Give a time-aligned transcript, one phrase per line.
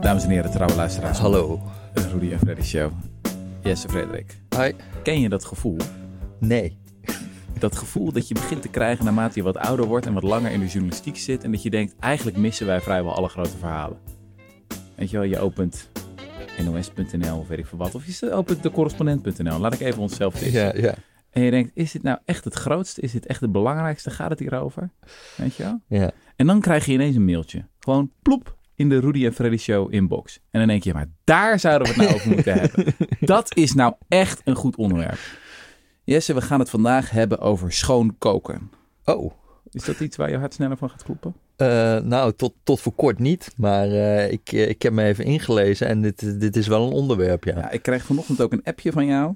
[0.00, 1.18] Dames en heren, trouwe luisteraars.
[1.18, 1.60] Hallo.
[1.94, 2.92] De Rudy en Freddy Show.
[3.62, 4.40] Jesse Frederik.
[4.56, 4.72] Hi.
[5.02, 5.76] Ken je dat gevoel?
[6.38, 6.78] Nee.
[7.58, 10.50] Dat gevoel dat je begint te krijgen naarmate je wat ouder wordt en wat langer
[10.50, 11.44] in de journalistiek zit.
[11.44, 13.98] En dat je denkt, eigenlijk missen wij vrijwel alle grote verhalen.
[14.96, 15.88] Weet je wel, je opent
[16.64, 17.94] nos.nl of weet ik veel wat.
[17.94, 19.58] Of je opent de correspondent.nl.
[19.58, 20.52] Laat ik even onszelf testen.
[20.52, 20.94] Ja, ja.
[21.30, 23.00] En je denkt, is dit nou echt het grootste?
[23.00, 24.10] Is dit echt het belangrijkste?
[24.10, 24.90] Gaat het hierover?
[25.36, 25.80] Weet je wel?
[25.86, 26.10] Ja.
[26.36, 27.64] En dan krijg je ineens een mailtje.
[27.78, 30.40] Gewoon plop in de Rudy en Freddy Show inbox.
[30.50, 32.84] En dan denk je, maar daar zouden we het nou over moeten hebben.
[33.20, 35.18] Dat is nou echt een goed onderwerp.
[36.04, 38.70] Jesse, we gaan het vandaag hebben over schoon koken.
[39.04, 39.32] Oh.
[39.70, 41.34] Is dat iets waar je hart sneller van gaat kloppen?
[41.56, 43.52] Uh, nou, tot, tot voor kort niet.
[43.56, 47.44] Maar uh, ik, ik heb me even ingelezen en dit, dit is wel een onderwerp,
[47.44, 47.56] ja.
[47.56, 47.70] ja.
[47.70, 49.34] Ik kreeg vanochtend ook een appje van jou.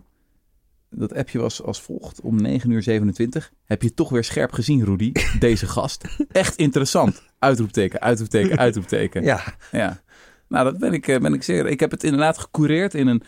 [0.97, 2.21] Dat appje was als volgt.
[2.21, 5.13] Om 9 uur 27 heb je toch weer scherp gezien, Rudy.
[5.39, 6.05] Deze gast.
[6.33, 7.23] Echt interessant.
[7.39, 9.23] Uitroepteken, uitroepteken, uitroepteken.
[9.23, 9.41] Ja.
[9.73, 10.03] Ja.
[10.49, 11.67] Nou, dat ben ik, ben ik zeer.
[11.67, 13.23] Ik heb het inderdaad gecoureerd in een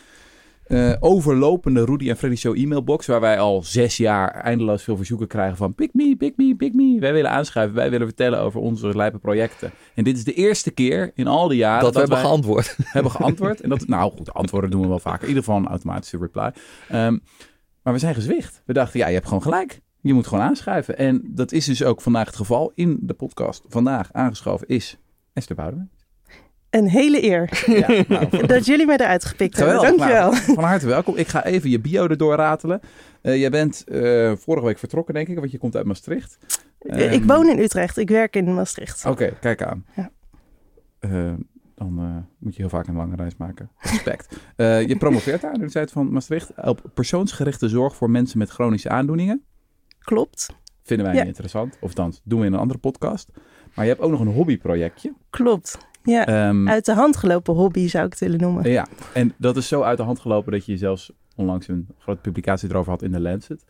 [0.68, 3.06] uh, overlopende Rudy en Freddy Show e-mailbox.
[3.06, 6.74] Waar wij al zes jaar eindeloos veel verzoeken krijgen van pick me, pick me, pick
[6.74, 6.96] me.
[7.00, 9.70] Wij willen aanschuiven, wij willen vertellen over onze lijpe projecten.
[9.94, 12.76] En dit is de eerste keer in al die jaren dat, dat we hebben geantwoord.
[12.84, 13.60] Hebben geantwoord.
[13.60, 15.22] En dat, nou goed, antwoorden doen we wel vaker.
[15.22, 16.52] In ieder geval een automatische reply.
[16.92, 17.22] Um,
[17.86, 18.62] maar we zijn gezwicht.
[18.64, 19.80] We dachten, ja, je hebt gewoon gelijk.
[20.00, 20.98] Je moet gewoon aanschuiven.
[20.98, 22.72] En dat is dus ook vandaag het geval.
[22.74, 24.98] In de podcast vandaag aangeschoven is
[25.32, 25.90] Esther Boudewijn.
[26.70, 29.82] Een hele eer ja, nou, dat jullie mij eruit gepikt hebben.
[29.82, 30.30] Dankjewel.
[30.30, 31.16] Nou, van harte welkom.
[31.16, 32.80] Ik ga even je bio erdoor ratelen.
[33.22, 36.38] Uh, jij bent uh, vorige week vertrokken, denk ik, want je komt uit Maastricht.
[36.80, 37.96] Um, ik woon in Utrecht.
[37.96, 39.04] Ik werk in Maastricht.
[39.04, 39.86] Oké, okay, kijk aan.
[39.96, 40.10] Ja.
[41.00, 41.32] Uh,
[41.76, 43.70] dan uh, moet je heel vaak een lange reis maken.
[43.78, 44.38] Respect.
[44.56, 48.88] uh, je promoveert aan de Universiteit van Maastricht op persoonsgerichte zorg voor mensen met chronische
[48.88, 49.44] aandoeningen.
[49.98, 50.54] Klopt.
[50.82, 51.22] Vinden wij ja.
[51.22, 51.76] interessant.
[51.80, 53.30] Of dan doen we in een andere podcast.
[53.74, 55.12] Maar je hebt ook nog een hobbyprojectje.
[55.30, 55.78] Klopt.
[56.02, 58.70] Ja, um, uit de hand gelopen hobby zou ik het willen noemen.
[58.70, 62.20] Ja, en dat is zo uit de hand gelopen dat je zelfs onlangs een grote
[62.20, 63.64] publicatie erover had in de Lancet.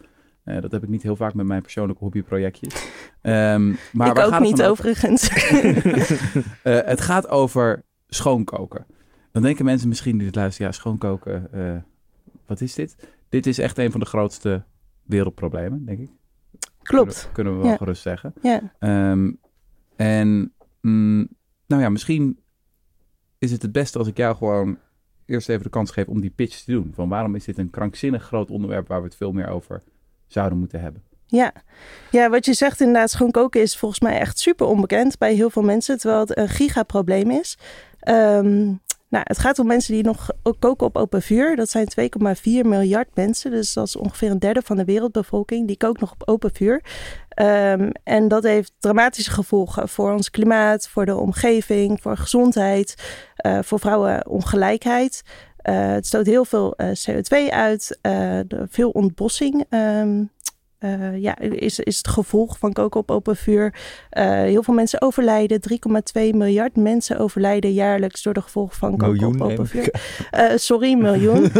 [0.44, 2.74] Uh, dat heb ik niet heel vaak met mijn persoonlijke hobbyprojectjes.
[3.22, 5.30] Um, maar ik ook gaat niet overigens.
[5.52, 5.72] uh,
[6.92, 8.86] het gaat over schoonkoken.
[9.32, 11.76] Dan denken mensen misschien die dit luisteren, ja, schoonkoken, uh,
[12.46, 12.96] wat is dit?
[13.28, 14.64] Dit is echt een van de grootste
[15.02, 16.10] wereldproblemen, denk ik.
[16.82, 17.14] Klopt.
[17.14, 17.76] Kunnen, kunnen we wel ja.
[17.76, 18.34] gerust zeggen.
[18.42, 18.72] Ja.
[19.10, 19.40] Um,
[19.96, 21.28] en mm,
[21.66, 22.38] nou ja, misschien
[23.38, 24.78] is het het beste als ik jou gewoon
[25.26, 26.92] eerst even de kans geef om die pitch te doen.
[26.94, 29.82] Van waarom is dit een krankzinnig groot onderwerp waar we het veel meer over
[30.26, 31.02] zouden moeten hebben?
[31.26, 31.52] Ja.
[32.10, 35.50] ja, wat je zegt inderdaad, schoon koken is volgens mij echt super onbekend bij heel
[35.50, 37.58] veel mensen, terwijl het een gigaprobleem is.
[38.08, 41.56] Um, nou, het gaat om mensen die nog koken op open vuur.
[41.56, 43.50] Dat zijn 2,4 miljard mensen.
[43.50, 45.66] Dus dat is ongeveer een derde van de wereldbevolking.
[45.66, 46.82] Die kookt nog op open vuur.
[47.40, 52.94] Um, en dat heeft dramatische gevolgen voor ons klimaat, voor de omgeving, voor gezondheid,
[53.46, 55.22] uh, voor vrouwenongelijkheid.
[55.62, 57.98] Uh, het stoot heel veel uh, CO2 uit,
[58.68, 59.64] veel ontbossing.
[59.70, 60.30] Um,
[60.80, 63.74] uh, ja, is, is het gevolg van koken op open vuur.
[64.18, 65.60] Uh, heel veel mensen overlijden.
[65.70, 65.76] 3,2
[66.14, 69.94] miljard mensen overlijden jaarlijks door de gevolgen van koken miljoen, op open vuur.
[70.34, 71.52] Uh, sorry, miljoen.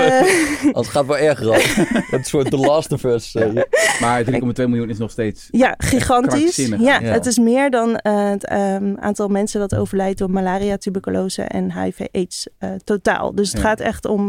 [0.72, 1.62] Als het gaat wel erg rap.
[2.10, 3.32] Het soort The Last of Us.
[3.32, 3.66] Ja.
[4.00, 6.56] Maar 3,2 miljoen is nog steeds Ja, gigantisch.
[6.56, 11.42] Ja, ja, het is meer dan het um, aantal mensen dat overlijdt door malaria, tuberculose
[11.42, 12.48] en HIV-AIDS
[12.84, 13.34] totaal.
[13.34, 14.26] Dus het gaat echt om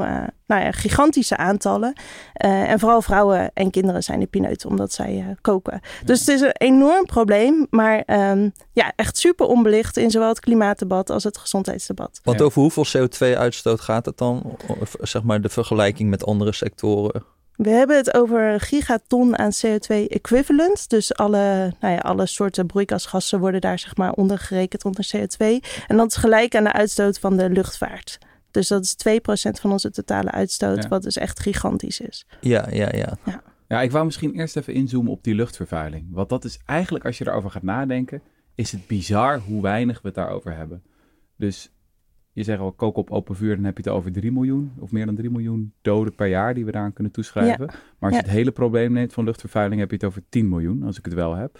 [0.47, 1.94] nou ja, gigantische aantallen.
[2.34, 5.80] en vooral vrouwen en kinderen zijn de pineut, omdat zij uh, koken.
[5.81, 6.06] Ja.
[6.06, 10.40] Dus het is een enorm probleem, maar um, ja, echt super onbelicht in zowel het
[10.40, 12.19] klimaatdebat als het gezondheidsdebat.
[12.24, 14.58] Want over hoeveel CO2-uitstoot gaat het dan?
[14.80, 17.24] Of, zeg maar de vergelijking met andere sectoren?
[17.56, 20.90] We hebben het over gigaton aan CO2-equivalent.
[20.90, 25.46] Dus alle, nou ja, alle soorten broeikasgassen worden daar zeg maar onder gerekend onder CO2.
[25.88, 28.18] En dat is gelijk aan de uitstoot van de luchtvaart.
[28.52, 28.96] Dus dat is
[29.50, 30.90] 2% van onze totale uitstoot, ja.
[30.90, 32.25] wat dus echt gigantisch is.
[32.41, 33.18] Ja, ja, ja.
[33.25, 33.41] ja.
[33.68, 36.08] Ja, ik wou misschien eerst even inzoomen op die luchtvervuiling.
[36.12, 38.22] Want dat is eigenlijk, als je erover gaat nadenken,
[38.56, 40.84] is het bizar hoe weinig we het daarover hebben.
[41.36, 41.72] Dus
[42.32, 44.91] je zegt al, koken op open vuur, dan heb je het over 3 miljoen of
[44.91, 47.66] meer dan 3 miljoen doden per jaar die we daaraan kunnen toeschrijven.
[47.66, 47.73] Ja.
[48.00, 48.22] Maar als je ja.
[48.22, 51.14] het hele probleem neemt van luchtvervuiling, heb je het over 10 miljoen, als ik het
[51.14, 51.59] wel heb.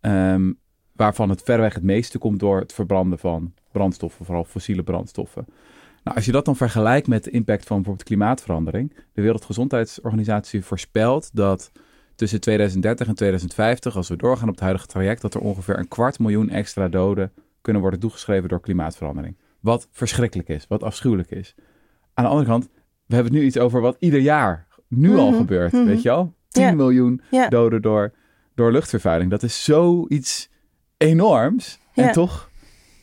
[0.00, 0.58] Um,
[0.92, 5.46] waarvan het verreweg het meeste komt door het verbranden van brandstoffen, vooral fossiele brandstoffen.
[6.08, 8.94] Nou, als je dat dan vergelijkt met de impact van bijvoorbeeld klimaatverandering.
[9.12, 11.72] De Wereldgezondheidsorganisatie voorspelt dat
[12.14, 15.88] tussen 2030 en 2050, als we doorgaan op het huidige traject, dat er ongeveer een
[15.88, 19.36] kwart miljoen extra doden kunnen worden toegeschreven door klimaatverandering.
[19.60, 21.54] Wat verschrikkelijk is, wat afschuwelijk is.
[22.14, 22.68] Aan de andere kant,
[23.06, 25.24] we hebben het nu iets over wat ieder jaar nu mm-hmm.
[25.24, 25.88] al gebeurt, mm-hmm.
[25.88, 26.34] weet je wel?
[26.48, 26.74] 10 yeah.
[26.74, 27.50] miljoen yeah.
[27.50, 28.12] doden door,
[28.54, 29.30] door luchtvervuiling.
[29.30, 30.48] Dat is zoiets
[30.96, 31.78] enorms.
[31.92, 32.06] Yeah.
[32.06, 32.50] En toch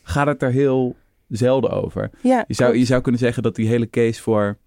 [0.03, 0.95] gaat het er heel
[1.27, 2.09] zelden over.
[2.21, 4.57] Ja, Je zou, je zou kunnen zeggen dat die hele case voor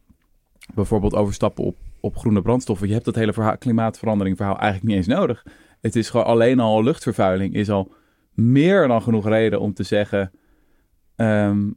[0.74, 2.86] bijvoorbeeld overstappen op, op groene brandstoffen.
[2.86, 5.44] Je hebt dat hele verhaal, klimaatverandering verhaal eigenlijk niet eens nodig.
[5.80, 7.92] Het is gewoon alleen al luchtvervuiling is al
[8.34, 10.30] meer dan genoeg reden om te zeggen.
[11.16, 11.70] ehm,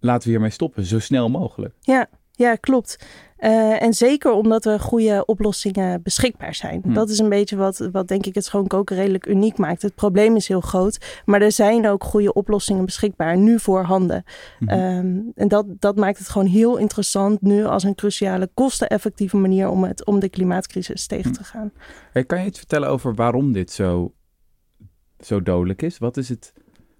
[0.00, 1.74] laten we hiermee stoppen, zo snel mogelijk.
[1.80, 2.98] Ja, ja klopt.
[3.36, 6.80] Eh, en zeker omdat er goede oplossingen beschikbaar zijn.
[6.84, 6.92] Hm.
[6.92, 9.82] Dat is een beetje wat, wat denk ik het schoon koken redelijk uniek maakt.
[9.82, 14.24] Het probleem is heel groot, maar er zijn ook goede oplossingen beschikbaar nu voorhanden.
[14.58, 14.70] Mhm.
[14.70, 19.68] Ehm, en dat, dat maakt het gewoon heel interessant nu als een cruciale kosteneffectieve manier
[19.68, 21.36] om, het, om de klimaatcrisis tegen Hm.
[21.36, 21.72] te gaan.
[22.12, 24.12] Hey, kan je iets vertellen over waarom dit zo,
[25.20, 25.98] zo dodelijk is?
[25.98, 26.52] Wat is, het,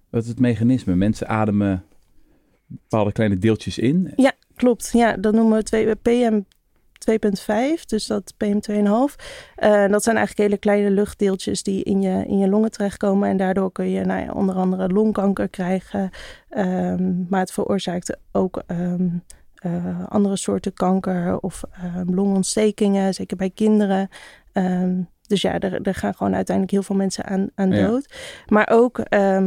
[0.09, 0.95] wat is het mechanisme?
[0.95, 1.83] Mensen ademen
[2.67, 4.13] bepaalde kleine deeltjes in.
[4.55, 6.41] Klopt, ja, dat noemen we twee, PM
[7.11, 9.15] 2.5, dus dat PM 2,5.
[9.55, 13.29] Eh dat zijn eigenlijk hele kleine luchtdeeltjes die in je, in je longen terechtkomen.
[13.29, 16.09] En daardoor kun je nou ja, onder andere longkanker krijgen.
[16.49, 19.07] Ehm, maar het veroorzaakt ook ehm,
[19.55, 24.09] eh, andere soorten kanker of ehm, longontstekingen, zeker bij kinderen.
[25.27, 27.87] Dus ja, er, er gaan gewoon uiteindelijk heel veel mensen aan, aan Ja.
[27.87, 28.13] dood.
[28.47, 28.99] Maar ook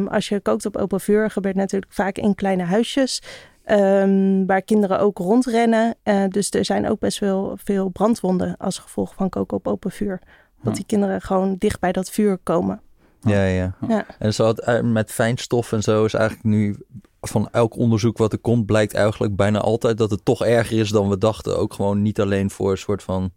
[0.08, 3.22] als je kookt op open vuur, gebeurt natuurlijk vaak in kleine huisjes.
[3.68, 5.94] Ehm, waar kinderen ook rondrennen.
[6.02, 9.90] Eh, dus er zijn ook best wel veel brandwonden als gevolg van koken op open
[9.90, 10.20] vuur.
[10.62, 12.80] Dat die kinderen gewoon dicht bij dat vuur komen.
[13.20, 13.74] Ja, ja.
[13.88, 14.06] Ja.
[14.18, 16.76] En zo het, eh, met fijnstof en zo is eigenlijk nu
[17.20, 20.90] van elk onderzoek wat er komt, blijkt eigenlijk bijna altijd dat het toch erger is
[20.90, 21.58] dan we dachten.
[21.58, 23.32] Ook gewoon niet alleen voor een soort van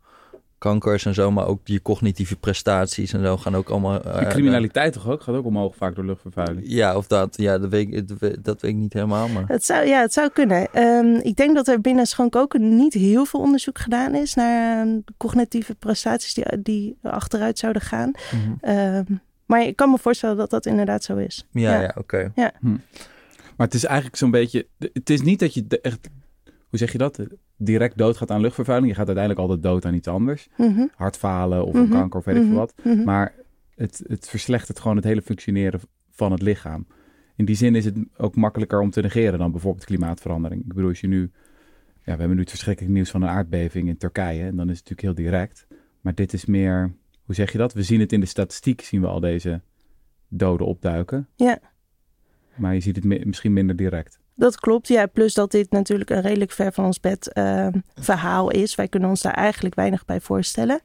[0.61, 4.01] kankers en zo, maar ook je cognitieve prestaties en zo gaan ook allemaal.
[4.03, 5.21] eh, En criminaliteit toch ook?
[5.21, 6.65] Gaat ook omhoog vaak door luchtvervuiling.
[6.69, 9.27] Ja, of dat, ja, dat weet, ik, dat weet- dat weet ik niet helemaal.
[9.27, 9.43] Maar...
[9.47, 10.73] Het zou, ja, het zou kunnen.
[10.73, 14.79] Ehm, ik denk dat er binnen schoon koken niet heel veel onderzoek gedaan is naar
[14.87, 18.11] ehm, cognitieve prestaties die, die achteruit zouden gaan.
[18.11, 18.51] Mhm.
[18.61, 19.03] Ehm,
[19.45, 21.47] maar ik kan me voorstellen dat dat inderdaad zo is.
[21.51, 21.81] Ja, Ja.
[21.81, 22.31] ja, oké.
[23.55, 24.67] Maar het is eigenlijk zo'n beetje...
[24.93, 26.09] Het is niet dat je de- echt...
[26.69, 27.19] Hoe zeg je dat?
[27.63, 28.89] Direct doodgaat aan luchtvervuiling.
[28.91, 30.49] Je gaat uiteindelijk altijd dood aan iets anders.
[30.57, 32.73] Mhm, Hartfalen of een Mhm, kanker of weet ik veel mhm, wat.
[32.83, 33.03] mhm.
[33.03, 33.33] Maar
[33.75, 35.79] het, het verslechtert gewoon het hele functioneren
[36.11, 36.87] van het lichaam.
[37.35, 40.61] In die zin is het ook makkelijker om te negeren dan bijvoorbeeld klimaatverandering.
[40.61, 41.31] Ik bedoel, als je nu...
[42.03, 44.43] Ja, we hebben nu het verschrikkelijk nieuws van een aardbeving in Turkije.
[44.45, 45.67] En dan is het natuurlijk heel direct.
[46.01, 46.93] Maar dit is meer...
[47.25, 47.73] Hoe zeg je dat?
[47.73, 49.61] We zien het in de statistiek, zien we al deze
[50.27, 51.27] doden opduiken.
[51.35, 51.59] Ja.
[52.55, 54.19] Maar je ziet het mi- misschien minder direct.
[54.41, 55.05] Dat klopt, ja.
[55.05, 58.75] Plus dat dit natuurlijk een redelijk ver van ons bed ehm, verhaal is.
[58.75, 60.81] Wij kunnen ons daar eigenlijk weinig bij voorstellen.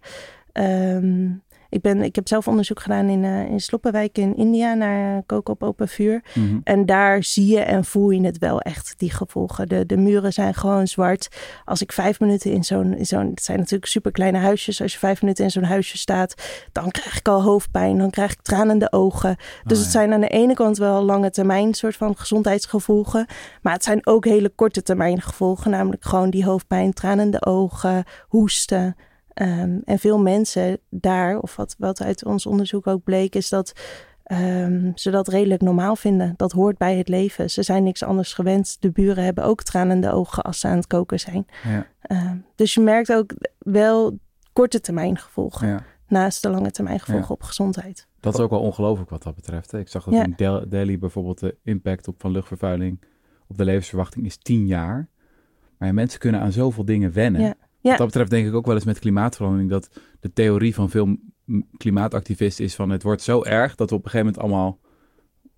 [0.52, 1.28] Ehm,
[1.68, 5.52] ik, ben, ik heb zelf onderzoek gedaan in, eh in Sloppenwijk in India naar koken
[5.52, 6.22] op open vuur.
[6.34, 6.58] Mhm.
[6.64, 9.68] En daar zie je en voel je het wel echt, die gevolgen.
[9.68, 11.28] De, de muren zijn gewoon zwart.
[11.64, 12.96] Als ik vijf minuten in zo'n...
[13.00, 14.82] zo'n het zijn natuurlijk super kleine huisjes.
[14.82, 16.34] Als je vijf minuten in zo'n huisje staat...
[16.72, 17.98] dan krijg ik al hoofdpijn.
[17.98, 19.36] Dan krijg ik tranende ogen.
[19.64, 23.26] Dus Oh, het zijn aan de ene kant wel lange termijn soort van gezondheidsgevolgen.
[23.62, 25.70] Maar het zijn ook hele korte termijn gevolgen.
[25.70, 28.96] Namelijk gewoon die hoofdpijn, tranende ogen, hoesten.
[29.36, 33.72] Ehm, en veel mensen daar, of wat, wat uit ons onderzoek ook bleek, is dat
[34.22, 36.34] ehm, ze dat redelijk normaal vinden.
[36.36, 37.50] Dat hoort bij het leven.
[37.50, 38.76] Ze zijn niks anders gewend.
[38.80, 41.46] De buren hebben ook tranende ogen als ze aan het koken zijn.
[41.64, 44.18] Ja, Ehm, dus je merkt ook wel
[44.52, 45.68] korte termijn gevolgen.
[45.68, 45.84] ja.
[46.08, 47.34] Naast de lange termijn gevolgen Ja.
[47.34, 48.06] op gezondheid.
[48.20, 49.72] Dat is ook wel ongelooflijk wat dat betreft.
[49.72, 53.00] Ik zag dat in Del- Delhi bijvoorbeeld de impact op van luchtvervuiling
[53.46, 55.08] op de levensverwachting is 10 jaar.
[55.78, 57.54] Maar mensen kunnen aan zoveel dingen wennen.
[57.86, 57.92] Ja.
[57.92, 57.98] Ja.
[57.98, 59.88] Wat dat betreft denk ik ook wel eens met klimaatverandering dat
[60.20, 61.16] de theorie van veel
[61.76, 64.78] klimaatactivisten is van het wordt zo erg dat we op een gegeven moment allemaal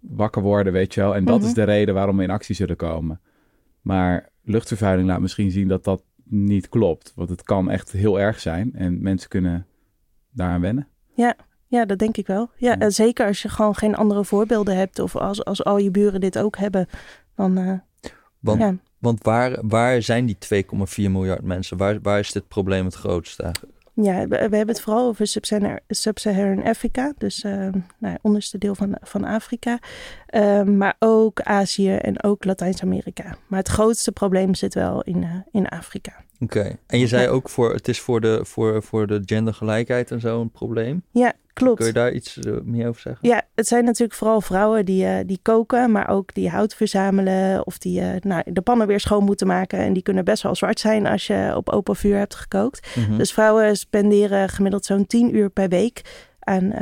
[0.01, 1.15] wakker worden, weet je wel.
[1.15, 1.47] En dat Mhm.
[1.47, 3.21] is de reden waarom we in actie zullen komen.
[3.81, 7.13] Maar luchtvervuiling laat misschien zien dat dat niet klopt.
[7.15, 9.67] Want het kan echt heel erg zijn en mensen kunnen
[10.31, 10.89] daaraan wennen.
[11.71, 12.51] Ja, dat denk ik wel.
[12.57, 12.79] Ja, Ja.
[12.79, 14.99] en zeker als je gewoon geen andere voorbeelden hebt.
[14.99, 16.87] Of als, als al je buren dit ook hebben.
[17.35, 17.73] Dan, eh,
[18.41, 18.77] Want, ja.
[18.99, 21.77] Want waar, waar zijn die 2,4 miljard mensen?
[21.77, 23.79] Waar, waar is dit probleem het grootst eigenlijk?
[24.03, 25.27] ja, we, hebben het vooral over
[25.89, 27.13] Sub-Saharan Afrika.
[27.19, 29.79] Dus eh nou, onderste deel van, van Afrika.
[30.29, 33.37] Eh, maar ook Azië en ook Latijns-Amerika.
[33.47, 36.13] Maar het grootste probleem zit wel in, eh, in Afrika.
[36.41, 36.77] Oké.
[36.87, 37.29] En je zei Ja.
[37.29, 41.03] ook voor het is voor de, voor, voor de gendergelijkheid en zo een probleem.
[41.11, 41.77] Ja, klopt.
[41.77, 43.29] Kun je daar iets eh, meer over zeggen?
[43.29, 47.67] Ja, het zijn natuurlijk vooral vrouwen die, eh, die koken, maar ook die hout verzamelen
[47.67, 49.79] of die nou, de pannen weer schoon moeten maken.
[49.79, 52.97] En die kunnen best wel zwart zijn als je op open vuur hebt gekookt.
[52.97, 53.17] Mhm.
[53.17, 56.01] Dus vrouwen spenderen gemiddeld zo'n 10 uur per week
[56.41, 56.73] aan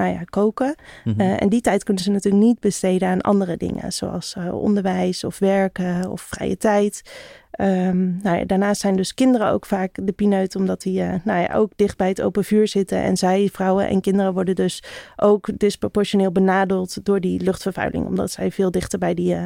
[0.00, 0.74] nou ja, koken.
[1.04, 1.20] Mhm.
[1.20, 5.24] Eh, en die tijd kunnen ze natuurlijk niet besteden aan andere dingen, zoals eh, onderwijs
[5.24, 7.02] of werken of vrije tijd.
[7.50, 11.40] Ehm, nou ja, daarnaast zijn dus kinderen ook vaak de pineut, omdat die eh, nou
[11.40, 13.02] ja, ook dicht bij het open vuur zitten.
[13.02, 14.82] En zij, vrouwen en kinderen, worden dus
[15.16, 19.36] ook disproportioneel benadeeld door die luchtvervuiling, omdat zij veel dichter bij die,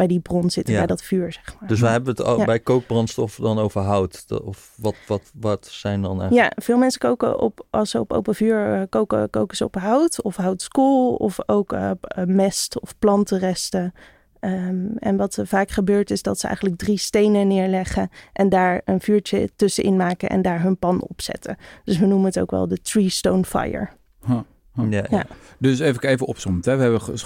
[0.00, 0.78] bij die bron zitten, Ja.
[0.78, 1.68] bij dat vuur, zeg maar.
[1.68, 2.44] Dus we hebben het al Ja.
[2.44, 4.28] bij kookbrandstof dan over hout.
[4.28, 6.54] De- Of wat, wat, wat zijn dan eigenlijk?
[6.56, 9.74] Ja, veel mensen koken op, als ze op open vuur eh, koken, koken ze op
[9.74, 13.92] hout of houtskool of ook eh, eh, mest of plantenresten.
[14.40, 18.80] Ehm, en wat er vaak gebeurt is dat ze eigenlijk drie stenen neerleggen en daar
[18.84, 21.56] een vuurtje tussenin maken en daar hun pan op zetten.
[21.84, 23.88] Dus we noemen het ook wel de tree stone fire.
[24.26, 24.44] Ja,
[24.90, 25.04] ja.
[25.10, 25.24] Ja.
[25.58, 26.62] Dus even, even opzommen.
[26.64, 26.76] hè.
[26.76, 27.16] We hebben ge-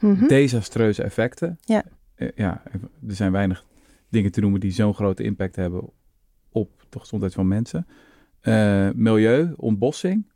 [0.00, 0.26] Mhm.
[0.26, 1.58] desastreuze effecten.
[1.64, 1.82] Ja.
[2.14, 2.62] Eh, ja,
[3.08, 3.64] er zijn weinig
[4.08, 5.90] dingen te noemen die zo'n grote impact hebben
[6.52, 7.86] op de gezondheid van mensen.
[8.40, 10.26] Eh, milieu, ontbossing.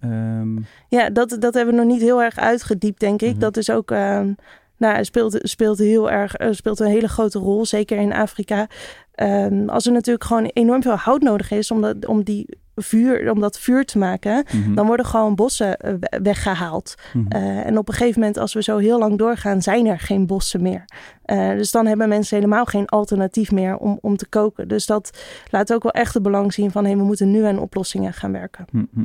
[0.00, 0.56] Ehm,
[0.88, 3.30] Ja, dat, dat hebben we nog niet heel erg uitgediept, denk ik.
[3.30, 3.38] Mhm.
[3.38, 4.32] Dat is ook, ehm,
[4.76, 8.68] nou, speelt, speelt heel erg, speelt een hele grote rol, zeker in Afrika.
[9.12, 13.30] Ehm, als er natuurlijk gewoon enorm veel hout nodig is om, dat, om, die vuur,
[13.30, 16.94] om dat vuur te maken, mhm, dan worden gewoon bossen eh, we- weggehaald.
[17.12, 17.26] mhm.
[17.28, 20.26] Eh, en op een gegeven moment, als we zo heel lang doorgaan, zijn er geen
[20.26, 20.84] bossen meer.
[21.24, 24.68] Eh, dus dan hebben mensen helemaal geen alternatief meer om, om te koken.
[24.68, 27.58] Dus dat laat ook wel echt het belang zien van, hé, we moeten nu aan
[27.58, 28.64] oplossingen gaan werken.
[28.70, 29.04] Mhm.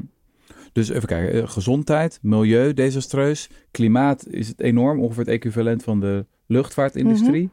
[0.72, 1.50] Dus even kijken.
[1.50, 3.50] gezondheid, milieu, desastreus.
[3.72, 5.00] Klimaat is het enorm.
[5.02, 7.50] Ongeveer het equivalent van de luchtvaartindustrie.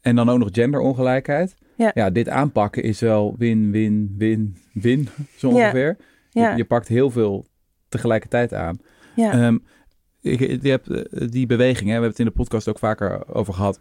[0.00, 1.54] En dan ook nog genderongelijkheid.
[1.94, 2.10] Ja.
[2.10, 5.96] dit aanpakken is wel win, win, win, win, zo ongeveer.
[6.30, 7.46] Ja, Je, je pakt heel veel
[7.88, 8.78] tegelijkertijd aan.
[9.16, 9.32] ja.
[9.32, 9.58] Ehm,
[10.20, 13.54] je hebt eh, die beweging, hè, we hebben het in de podcast ook vaker over
[13.54, 13.80] gehad,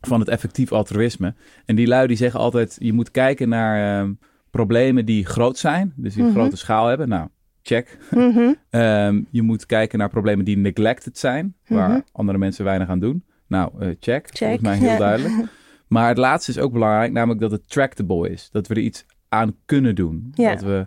[0.00, 1.34] van het effectief altruïsme.
[1.66, 4.12] En die lui die zeggen altijd, je moet kijken naar ehm,
[4.50, 6.32] problemen die groot zijn, dus die Mhm.
[6.32, 7.08] grote schaal hebben.
[7.08, 7.28] Nou,
[7.62, 7.98] check.
[8.10, 8.52] Mhm.
[8.70, 12.00] Ehm, je moet kijken naar problemen die neglected zijn, waar Mhm.
[12.12, 13.24] andere mensen weinig aan doen.
[13.46, 14.26] Nou, eh, check.
[14.26, 14.98] Check, Volgens mij heel ja.
[14.98, 15.34] duidelijk.
[15.90, 18.48] Maar het laatste is ook belangrijk, namelijk dat het tractable is.
[18.52, 20.30] Dat we er iets aan kunnen doen.
[20.34, 20.50] Ja.
[20.54, 20.86] Dat we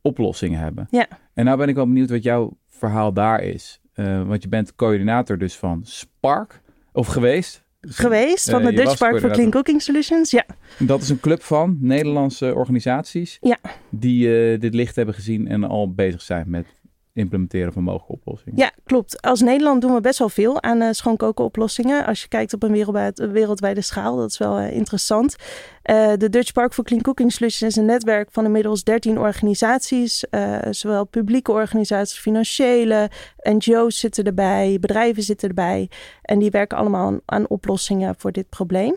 [0.00, 0.86] oplossingen hebben.
[0.90, 1.06] Ja.
[1.34, 3.80] En nou ben ik wel benieuwd wat jouw verhaal daar is.
[3.92, 6.60] Eh, want je bent coördinator dus van Spark,
[6.92, 7.62] of geweest.
[7.80, 9.30] geweest van Eh, de Dutch Park for.
[9.30, 10.30] Clean Cooking Solutions.
[10.30, 10.44] Ja,
[10.78, 13.58] Dat is een club van Nederlandse organisaties Ja.
[13.90, 16.66] die eh, dit licht hebben gezien en al bezig zijn met
[17.14, 18.58] implementeren van mogelijke oplossingen.
[18.58, 19.22] ja, klopt.
[19.22, 22.06] Als Nederland doen we best wel veel aan eh schoonkoken oplossingen.
[22.06, 25.36] Als je kijkt op een wereldwijd, wereldwijde schaal, dat is wel eh, interessant.
[25.82, 30.28] Eh, de Dutch Park for Clean Cooking Solutions is een netwerk van inmiddels 13 organisaties.
[30.28, 33.10] eh, zowel publieke organisaties, financiële,
[33.42, 35.90] NGO's zitten erbij, bedrijven zitten erbij.
[36.22, 38.96] En die werken allemaal aan, oplossingen voor dit probleem.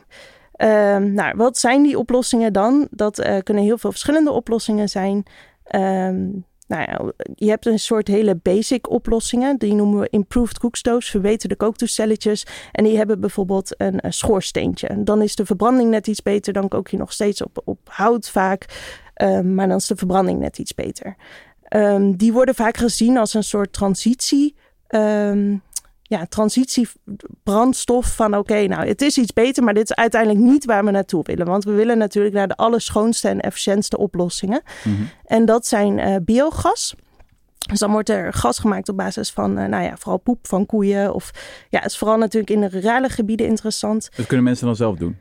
[0.51, 2.87] Ehm, nou, wat zijn die oplossingen dan?
[2.91, 5.23] Dat eh, kunnen heel veel verschillende oplossingen zijn.
[5.63, 6.25] Ehm,
[6.67, 9.57] nou ja, je hebt een soort hele basic oplossingen.
[9.57, 12.45] Die noemen we improved cookstoves, verbeterde kooktoestelletjes.
[12.71, 15.03] En die hebben bijvoorbeeld een, schoorsteentje.
[15.03, 16.53] Dan is de verbranding net iets beter.
[16.53, 18.65] Dan kook je nog steeds op, op hout vaak.
[19.13, 21.15] Ehm, maar dan is de verbranding net iets beter.
[21.63, 24.55] Ehm, die worden vaak gezien als een soort transitie.
[24.87, 25.55] ehm,
[26.07, 30.85] ja, transitiebrandstof van oké, nou het is iets beter, maar dit is uiteindelijk niet waar
[30.85, 31.45] we naartoe willen.
[31.45, 34.61] Want we willen natuurlijk naar de allerschoonste en efficiëntste oplossingen.
[34.83, 34.95] Mhm.
[35.25, 36.95] En dat zijn eh, biogas.
[37.69, 40.65] Dus dan wordt er gas gemaakt op basis van, eh, nou ja, vooral poep van
[40.65, 41.13] koeien.
[41.13, 41.31] Of
[41.69, 44.09] ja, het is vooral natuurlijk in de rurale gebieden interessant.
[44.15, 45.17] Dat kunnen mensen dan zelf doen.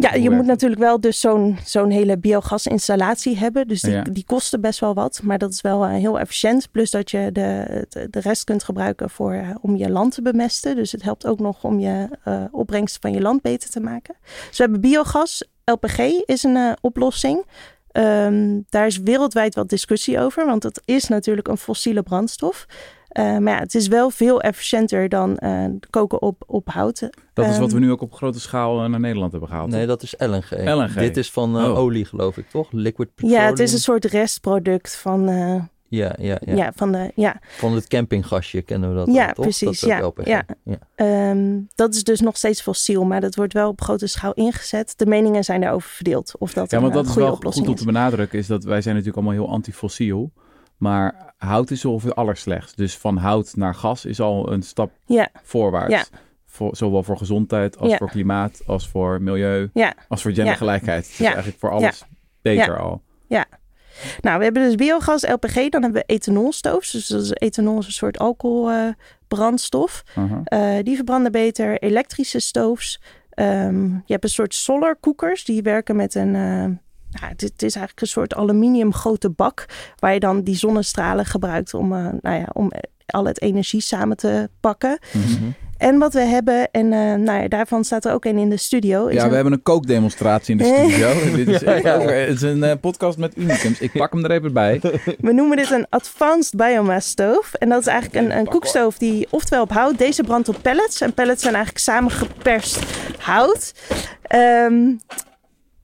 [0.00, 3.68] Ja, je moet natuurlijk wel dus zo'n zo'n hele biogasinstallatie hebben.
[3.68, 4.02] Dus die, Ja.
[4.02, 5.20] die kosten best wel wat.
[5.22, 6.70] Maar dat is wel eh, heel efficiënt.
[6.70, 10.76] Plus dat je de, de, rest kunt gebruiken voor, eh, om je land te bemesten.
[10.76, 14.14] Dus het helpt ook nog om je eh, opbrengst van je land beter te maken.
[14.48, 15.44] Dus we hebben biogas.
[15.64, 17.44] LPG is een oplossing.
[17.92, 20.46] Ehm, daar is wereldwijd wat discussie over.
[20.46, 22.66] Want het is natuurlijk een fossiele brandstof.
[23.08, 27.00] Eh, maar ja, het is wel veel efficiënter dan eh, koken op, op hout.
[27.32, 29.70] Dat is wat Ehm, we nu ook op grote schaal eh, naar Nederland hebben gehaald.
[29.70, 30.50] Nee, dat is LNG.
[30.50, 30.92] LNG.
[30.94, 31.78] Dit is van Oh.
[31.78, 32.68] olie, geloof ik, toch?
[32.72, 33.40] Liquid petroleum.
[33.42, 35.54] Ja, het is een soort restproduct van, eh,
[35.90, 36.54] Ja, ja, ja.
[36.54, 36.72] ja.
[36.74, 37.12] van de.
[37.14, 39.44] Ja, Van het campinggasje kennen we dat Ja, dan, toch?
[39.44, 40.26] precies, Dat ja, LPG.
[40.26, 40.44] ja.
[40.64, 40.78] ja.
[40.94, 44.92] Ehm, dat is dus nog steeds fossiel, maar dat wordt wel op grote schaal ingezet.
[44.96, 46.34] De meningen zijn daarover verdeeld.
[46.38, 48.80] Of dat Ja, een want dat is wel goed om te benadrukken, is dat wij
[48.82, 50.30] zijn natuurlijk allemaal heel antifossiel.
[50.78, 52.76] Maar hout is ongeveer allerslechtst.
[52.76, 55.94] Dus van hout naar gas is al een stap Ja, voorwaarts.
[55.94, 56.04] Ja.
[56.46, 57.96] Voor, zowel voor gezondheid als Ja.
[57.96, 59.94] voor klimaat, als voor milieu, ja.
[60.08, 61.14] als voor gendergelijkheid.
[61.14, 61.26] Ja.
[61.26, 62.04] eigenlijk voor alles
[62.42, 63.02] beter al.
[64.20, 66.90] Nou, we hebben dus biogas, LPG, dan hebben we ethanolstoofs.
[66.90, 70.02] Dus dat is, ethanol is een soort alcoholbrandstof.
[70.14, 70.40] Aha.
[70.44, 71.78] Eh, die verbranden beter.
[71.78, 73.00] Elektrische stoofs.
[73.30, 75.44] Ehm, je hebt een soort solar cookers.
[75.44, 76.80] Die werken met een...
[77.12, 79.64] eh, nou, het, het is eigenlijk een soort aluminium grote bak.
[79.96, 82.72] Waar je dan die zonnestralen gebruikt om, eh, nou ja, om
[83.06, 84.98] al het energie samen te pakken.
[85.12, 85.50] Mhm.
[85.78, 88.56] En wat we hebben, en uh, nou ja, daarvan staat er ook een in de
[88.56, 89.06] studio.
[89.06, 91.34] Is ja, we hebben een kookdemonstratie in de studio.
[91.36, 93.80] dit is, ja, het is een uh, podcast met unicums.
[93.80, 94.80] Ik pak hem er even bij.
[95.20, 97.58] We noemen dit een Advanced Biomass stove.
[97.58, 99.98] En dat is eigenlijk een, een koekstoof die oftewel op hout.
[99.98, 101.00] Deze brandt op pellets.
[101.00, 102.78] En pellets zijn eigenlijk samengeperst
[103.18, 103.74] hout.
[104.34, 105.00] Um,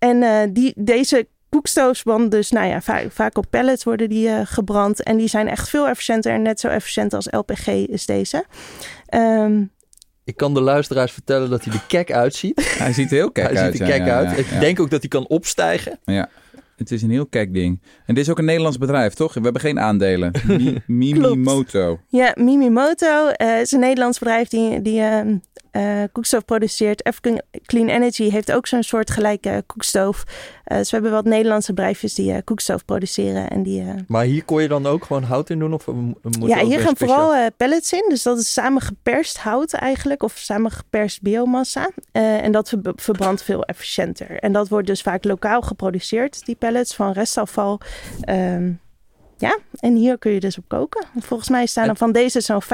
[0.04, 4.28] en uh, die, deze koekstoofs branden dus, nou ja, vaak, vaak op pellets worden die
[4.28, 5.02] uh, gebrand.
[5.02, 8.44] En die zijn echt veel efficiënter en net zo efficiënt als LPG is deze.
[9.14, 9.72] Um,
[10.24, 12.74] ik kan de luisteraars vertellen dat hij er kek uitziet.
[12.78, 13.72] Hij ziet er heel kek hij uit.
[13.76, 14.38] Ziet er kek uit.
[14.38, 15.98] ik denk ook dat hij kan opstijgen.
[16.04, 16.28] Ja.
[16.76, 17.82] Het is een heel kek ding.
[18.06, 19.34] En dit is ook een Nederlands bedrijf, toch?
[19.34, 20.32] We hebben geen aandelen.
[20.46, 22.00] Mi Mimimoto.
[22.08, 25.20] Ja, Mimimoto uh, is een Nederlands bedrijf die, die uh,
[25.72, 27.02] uh, koekstoof produceert.
[27.02, 30.24] African Clean Energy heeft ook zo'n soort gelijke koekstoof.
[30.66, 33.50] Uh, dus we hebben wat Nederlandse bedrijfjes die uh, koekstoof produceren.
[33.50, 35.72] En die, maar hier kon je dan ook gewoon hout in doen?
[35.72, 38.04] Of moet ja, hier gaan vooral pellets in.
[38.08, 40.22] Dus dat is samengeperst hout eigenlijk.
[40.22, 41.90] Of samengeperst biomassa.
[42.12, 44.38] en dat ver verbrandt veel efficiënter.
[44.38, 47.80] En dat wordt dus vaak lokaal geproduceerd, die pellets van restafval.
[48.28, 48.80] Um,
[49.36, 51.06] ja, en hier kun je dus op koken.
[51.18, 52.68] Volgens mij staan er van deze zo'n 50.000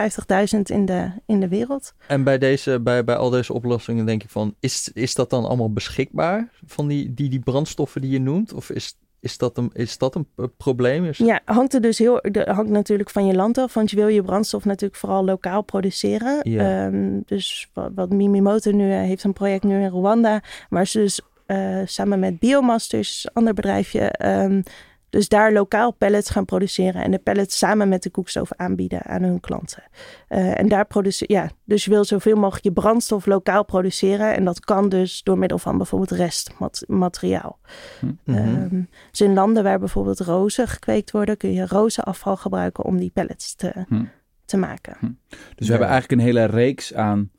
[0.63, 1.95] in de, in de wereld.
[2.07, 5.45] En bij, deze, bij, bij al deze oplossingen denk ik van, is, is dat dan
[5.45, 6.49] allemaal beschikbaar?
[6.67, 8.53] Van die, die, die brandstoffen die je noemt?
[8.53, 10.27] Of is, is dat een, is dat een
[10.57, 11.05] probleem?
[11.05, 11.19] Is...
[11.19, 13.75] Ja, hangt er dus heel, hangt natuurlijk van je land af.
[13.75, 16.51] Want je wil je brandstof natuurlijk vooral lokaal produceren.
[16.51, 16.87] Ja.
[16.87, 20.43] Um, dus wat, wat Mimimoto nu uh, heeft een project nu in Rwanda.
[20.69, 24.15] Waar ze dus uh, samen met Biomasters, een ander bedrijfje...
[24.25, 24.63] Um,
[25.11, 29.23] dus daar lokaal pallets gaan produceren en de pallets samen met de koekstoof aanbieden aan
[29.23, 29.83] hun klanten.
[30.29, 34.35] Uh, en daar produceer, ja, dus je wil zoveel mogelijk je brandstof lokaal produceren.
[34.35, 37.59] En dat kan dus door middel van bijvoorbeeld restmateriaal.
[38.01, 38.89] Mm -hmm.
[39.11, 43.55] dus in landen waar bijvoorbeeld rozen gekweekt worden, kun je rozenafval gebruiken om die pallets
[43.55, 44.05] te, hm.
[44.45, 44.97] te maken.
[44.99, 45.07] Hm.
[45.29, 47.31] Dus we hebben eigenlijk een hele reeks aan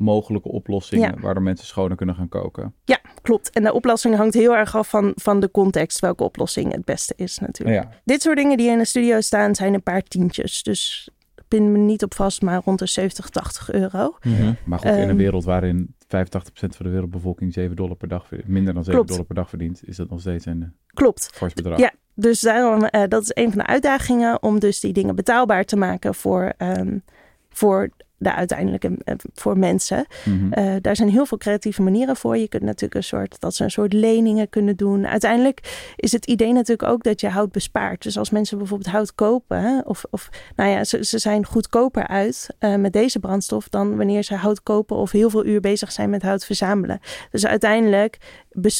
[0.00, 1.20] mogelijke oplossingen ja.
[1.20, 2.74] waardoor mensen schoner kunnen gaan koken.
[2.84, 3.50] Ja, klopt.
[3.50, 7.12] En de oplossing hangt heel erg af van, van de context welke oplossing het beste
[7.16, 7.82] is natuurlijk.
[7.82, 7.90] Ja.
[8.04, 10.62] Dit soort dingen die in de studio staan zijn een paar tientjes.
[10.62, 11.10] Dus
[11.50, 14.16] pin me niet op vast, maar rond de 70, 80 euro.
[14.22, 14.52] Mhm.
[14.64, 18.28] Maar goed, in een ehm, wereld waarin 85% van de wereldbevolking 7 dollar per dag,
[18.44, 19.08] minder dan 7 klopt.
[19.08, 21.30] dollar per dag verdient, is dat nog steeds een eh, klopt.
[21.32, 21.78] fors bedrag.
[21.78, 25.64] Ja, dus daarom, uh, dat is een van de uitdagingen om dus die dingen betaalbaar
[25.64, 27.02] te maken voor, um,
[27.50, 30.06] voor de uiteindelijke eh, voor mensen.
[30.24, 30.48] Mm
[30.80, 32.36] daar zijn heel veel creatieve manieren voor.
[32.36, 35.06] Je kunt natuurlijk een soort dat ze een soort leningen kunnen doen.
[35.06, 38.02] Uiteindelijk is het idee natuurlijk ook dat je hout bespaart.
[38.02, 42.48] Dus als mensen bijvoorbeeld hout kopen, of, of nou ja, ze, ze zijn goedkoper uit
[42.60, 46.10] uh, met deze brandstof dan wanneer ze hout kopen of heel veel uur bezig zijn
[46.10, 47.00] met hout verzamelen.
[47.30, 48.18] Dus uiteindelijk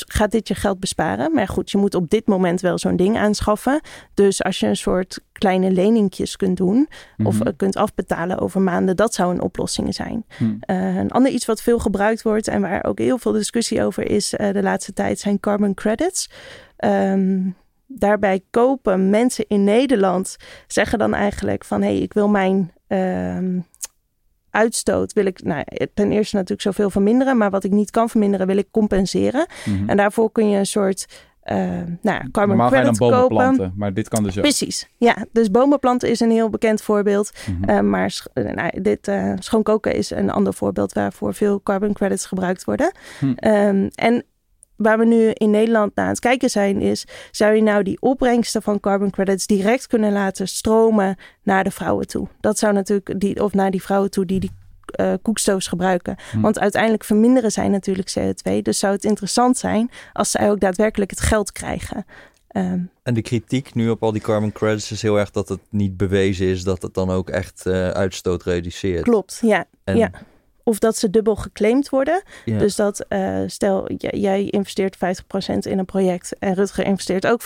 [0.06, 1.35] gaat dit je geld besparen.
[1.35, 3.80] Maar goed, je moet op dit moment wel zo'n ding aanschaffen.
[4.14, 6.88] Dus als je een soort kleine leningjes kunt doen
[7.24, 7.56] of mhm.
[7.56, 10.24] kunt afbetalen over maanden, dat zou een oplossing zijn.
[10.38, 10.50] Mhm.
[10.66, 14.11] Uh, een ander iets wat veel gebruikt wordt en waar ook heel veel discussie over
[14.11, 16.30] is uh, de laatste tijd zijn carbon credits.
[16.85, 17.56] Um,
[17.87, 23.66] daarbij kopen mensen in Nederland zeggen dan eigenlijk van hé, hey, ik wil mijn um,
[24.50, 28.46] uitstoot wil ik nou, ten eerste natuurlijk zoveel verminderen, maar wat ik niet kan verminderen
[28.46, 29.46] wil ik compenseren.
[29.64, 29.88] Mm -hmm.
[29.88, 31.06] En daarvoor kun je een soort
[31.44, 31.56] uh,
[32.02, 33.36] nou, carbon Normaal credit ga je dan bomen kopen.
[33.36, 34.42] planten, maar dit kan dus ook.
[34.42, 35.16] Precies, ja.
[35.32, 37.32] Dus bomen planten is een heel bekend voorbeeld.
[37.46, 37.70] Mm -hmm.
[37.70, 42.92] uh, maar nou, dit schoonkoken is een ander voorbeeld waarvoor veel carbon credits gebruikt worden.
[43.18, 43.26] Hm.
[43.26, 44.24] Um, en
[44.82, 48.00] waar we nu in Nederland naar aan het kijken zijn, is: zou je nou die
[48.00, 52.28] opbrengsten van carbon credits direct kunnen laten stromen naar de vrouwen toe?
[52.40, 54.50] Dat zou natuurlijk, die, of naar die vrouwen toe die die
[55.00, 56.16] uh, koekstoofs gebruiken.
[56.30, 56.40] Hm.
[56.40, 58.62] Want uiteindelijk verminderen zij natuurlijk CO2.
[58.62, 62.04] Dus zou het interessant zijn als zij ook daadwerkelijk het geld krijgen.
[62.56, 65.60] Um, en de kritiek nu op al die carbon credits is heel erg dat het
[65.68, 69.02] niet bewezen is dat het dan ook echt uh, uitstoot reduceert.
[69.02, 69.64] Klopt, ja.
[69.84, 70.10] En ja.
[70.70, 72.22] Of dat ze dubbel geclaimd worden.
[72.44, 72.59] Ja.
[72.59, 74.98] Dus dat, uh, stel, jij investeert 50%
[75.66, 77.44] in een project en Rutger investeert ook 50%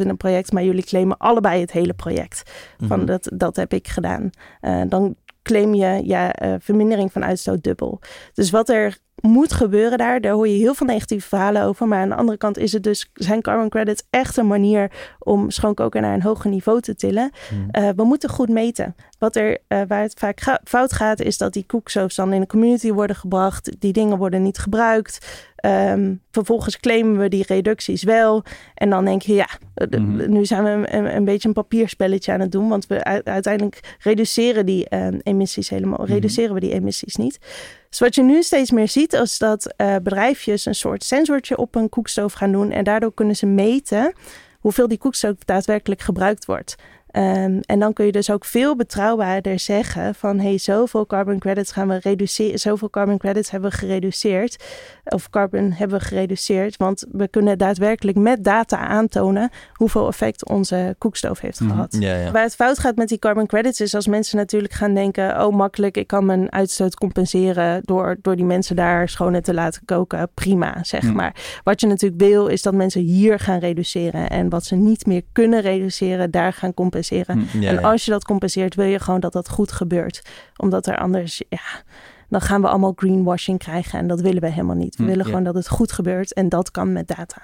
[0.00, 2.42] in een project, maar jullie claimen allebei het hele project.
[2.78, 3.06] Van mm -hmm.
[3.06, 4.30] dat, dat heb ik gedaan.
[4.60, 8.00] Uh, dan claim je ja, uh, vermindering van uitstoot dubbel.
[8.34, 11.88] Dus wat er moet gebeuren daar, daar hoor je heel veel negatieve verhalen over.
[11.88, 15.50] Maar aan de andere kant is het dus, zijn carbon credits echt een manier om
[15.50, 17.30] schoonkoken naar een hoger niveau te tillen.
[17.48, 17.68] Hmm.
[17.72, 18.94] Uh, we moeten goed meten.
[19.18, 22.40] Wat er, uh, waar het vaak ga fout gaat, is dat die koeksoos dan in
[22.40, 23.70] de community worden gebracht.
[23.78, 25.26] Die dingen worden niet gebruikt.
[25.64, 28.44] Um, vervolgens claimen we die reducties wel.
[28.74, 30.32] En dan denk je, ja, mm -hmm.
[30.32, 32.68] nu zijn we een, een, beetje een papierspelletje aan het doen.
[32.68, 36.14] Want we uiteindelijk reduceren die uh, emissies helemaal, mm -hmm.
[36.14, 37.38] reduceren we die emissies niet.
[37.88, 41.74] Dus wat je nu steeds meer ziet, is dat uh, bedrijfjes een soort sensortje op
[41.74, 42.70] een koekstoof gaan doen.
[42.70, 44.12] En daardoor kunnen ze meten
[44.60, 46.74] hoeveel die koekstoof daadwerkelijk gebruikt wordt.
[47.14, 51.72] Ehm, en dan kun je dus ook veel betrouwbaarder zeggen van hey, zoveel carbon credits
[51.72, 54.64] gaan we reduceren, zoveel carbon credits hebben we gereduceerd.
[55.04, 56.76] Of carbon hebben we gereduceerd.
[56.76, 61.70] Want we kunnen daadwerkelijk met data aantonen hoeveel effect onze koekstoof heeft Mhm.
[61.70, 61.96] gehad.
[61.98, 62.30] Ja, ja.
[62.30, 65.54] Waar het fout gaat met die carbon credits is als mensen natuurlijk gaan denken: oh,
[65.54, 70.28] makkelijk, ik kan mijn uitstoot compenseren door, door die mensen daar schoon te laten koken.
[70.34, 71.12] Prima, zeg Hm.
[71.14, 71.60] maar.
[71.64, 74.30] Wat je natuurlijk wil, is dat mensen hier gaan reduceren.
[74.30, 77.02] En wat ze niet meer kunnen reduceren, daar gaan compenseren.
[77.12, 77.60] Hm.
[77.60, 80.22] Ja, en als je dat compenseert, wil je gewoon dat dat goed gebeurt.
[80.56, 81.82] Omdat er anders, ja,
[82.28, 83.98] dan gaan we allemaal greenwashing krijgen.
[83.98, 84.96] En dat willen we helemaal niet.
[84.96, 86.32] We Hm, willen gewoon dat het goed gebeurt.
[86.32, 87.42] En dat kan met data.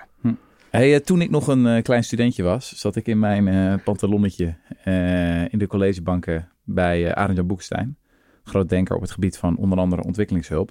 [0.71, 3.75] Hey, eh, toen ik nog een eh, klein studentje was, zat ik in mijn eh
[3.85, 4.55] pantalonnetje
[5.51, 7.97] in de collegebanken bij eh Arend Jan Boekstein.
[8.45, 10.71] Groot denker op het gebied van onder andere ontwikkelingshulp.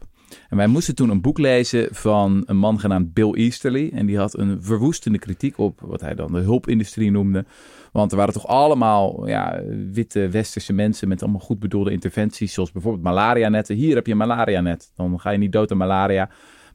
[0.49, 3.91] En wij moesten toen een boek lezen van een man genaamd Bill Easterly.
[3.93, 7.45] En die had een verwoestende kritiek op wat hij dan de hulpindustrie noemde.
[7.91, 12.53] Want er waren toch allemaal ja, witte westerse mensen met allemaal goed bedoelde interventies.
[12.53, 13.75] Zoals bijvoorbeeld malaria-netten.
[13.75, 14.91] Hier heb je een malaria-net.
[14.95, 16.29] Dan ga je niet dood aan malaria.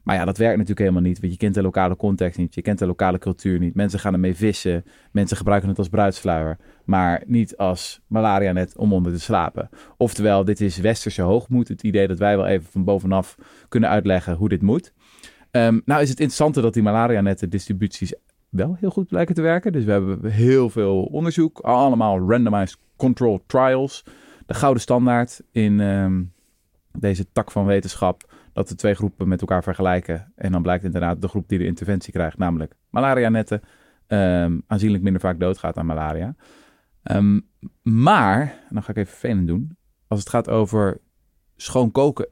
[0.05, 1.19] Maar ja, dat werkt natuurlijk helemaal niet.
[1.19, 2.55] Want je kent de lokale context niet.
[2.55, 3.75] Je kent de lokale cultuur niet.
[3.75, 4.83] Mensen gaan ermee vissen.
[5.11, 6.57] Mensen gebruiken het als bruidsluier.
[6.83, 9.69] Maar niet als malaria-net om onder te slapen.
[9.97, 11.67] Oftewel, dit is westerse hoogmoed.
[11.67, 13.35] Het idee dat wij wel even van bovenaf
[13.69, 14.93] kunnen uitleggen hoe dit moet.
[15.51, 18.13] Ehm, nou is het interessante dat die malaria-netten distributies
[18.55, 19.71] wel heel goed blijken te werken.
[19.71, 21.59] Dus we hebben heel veel onderzoek.
[21.59, 24.03] Allemaal randomized control trials.
[24.45, 26.23] De gouden standaard in ehm,
[26.91, 28.33] deze tak van wetenschap.
[28.53, 30.31] Dat de twee groepen met elkaar vergelijken.
[30.35, 33.61] En dan blijkt inderdaad de groep die de interventie krijgt, namelijk malaria-netten,
[34.07, 36.35] ehm, aanzienlijk minder vaak doodgaat aan malaria.
[37.03, 37.39] Ehm,
[37.81, 39.77] maar, dan ga ik even vervelend doen.
[40.07, 41.01] Als het gaat over
[41.55, 42.27] schoon koken,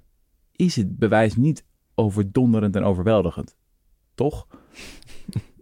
[0.51, 3.55] is het bewijs niet overdonderend en overweldigend.
[4.15, 4.47] Toch?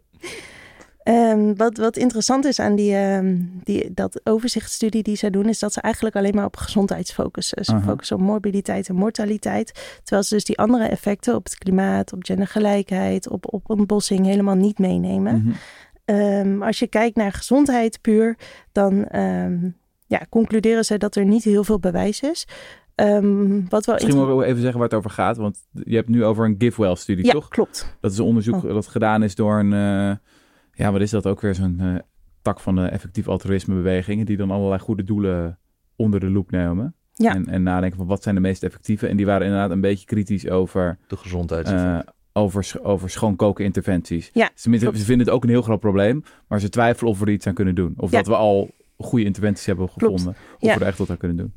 [1.04, 5.60] Ehm, wat, wat interessant is aan die, ehm, die, dat overzichtsstudie die zij doen, is
[5.60, 7.66] dat ze eigenlijk alleen maar op gezondheid focussen.
[7.66, 10.00] Ze focussen op morbiditeit en mortaliteit.
[10.04, 14.56] Terwijl ze dus die andere effecten op het klimaat, op gendergelijkheid, op, op ontbossing helemaal
[14.56, 15.36] niet meenemen.
[15.44, 15.54] Mhm.
[16.06, 18.38] Ehm, als je kijkt naar gezondheid puur,
[18.72, 19.06] dan
[20.08, 22.48] ja, concluderen ze dat er niet heel veel bewijs is.
[23.70, 25.38] Wat wel Misschien mogen we even zeggen waar het over gaat.
[25.38, 27.48] Want je hebt nu over een GiveWell-studie, ja, toch?
[27.48, 27.98] klopt.
[28.00, 28.74] Dat is een onderzoek Oh.
[28.74, 29.74] dat gedaan is door een...
[29.74, 30.16] eh,
[30.82, 31.56] ja, wat is dat ook weer?
[31.56, 31.96] Zo'n eh,
[32.42, 34.26] tak van de effectief altruïsmebewegingen...
[34.26, 35.60] die dan allerlei goede doelen
[35.96, 36.96] onder de loep nemen.
[37.14, 37.34] Ja.
[37.36, 39.08] En, en nadenken van wat zijn de meest effectieve.
[39.08, 40.98] En die waren inderdaad een beetje kritisch over...
[41.08, 41.68] De gezondheid.
[41.68, 42.00] eh,
[42.34, 44.30] over, over schoonkoken interventies.
[44.34, 47.26] Ja, Ze, ze vinden het ook een heel groot probleem, maar ze twijfelen of we
[47.26, 47.94] er iets aan kunnen doen.
[47.98, 48.18] Of Ja.
[48.18, 48.70] dat we al
[49.04, 50.04] goede interventies hebben Klopt.
[50.20, 50.42] gevonden.
[50.60, 50.74] Of Ja.
[50.74, 51.54] we er echt wat aan kunnen doen.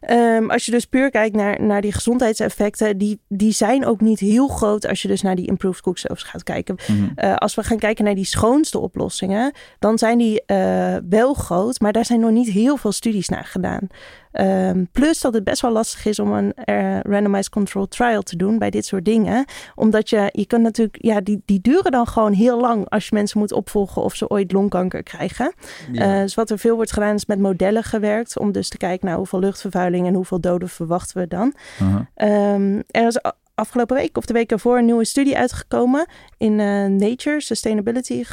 [0.00, 4.20] Ehm, als je dus puur kijkt naar, naar die gezondheidseffecten, die, die zijn ook niet
[4.20, 6.76] heel groot als je dus naar die improved cookstoves gaat kijken.
[6.88, 7.08] Mhm.
[7.14, 11.80] Eh, als we gaan kijken naar die schoonste oplossingen, dan zijn die eh, wel groot,
[11.80, 13.86] maar daar zijn nog niet heel veel studies naar gedaan.
[14.32, 18.36] Ehm, plus dat het best wel lastig is om een eh, randomized controlled trial te
[18.36, 19.44] doen bij dit soort dingen.
[19.74, 23.14] Omdat je, je kunt natuurlijk, ja, die, die duren dan gewoon heel lang als je
[23.14, 25.54] mensen moet opvolgen of ze ooit longkanker krijgen.
[25.92, 26.14] Ja.
[26.14, 29.06] Eh, dus wat er veel wordt gedaan is met modellen gewerkt om dus te kijken
[29.06, 31.54] naar hoeveel luchtvervuiling en hoeveel doden verwachten we dan.
[31.80, 32.10] Aha.
[32.14, 33.20] Ehm, er is
[33.54, 38.24] afgelopen week of de week ervoor een nieuwe studie uitgekomen in eh, Nature Sustainability.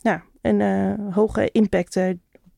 [0.00, 0.60] ja, een
[1.12, 1.96] hoge impact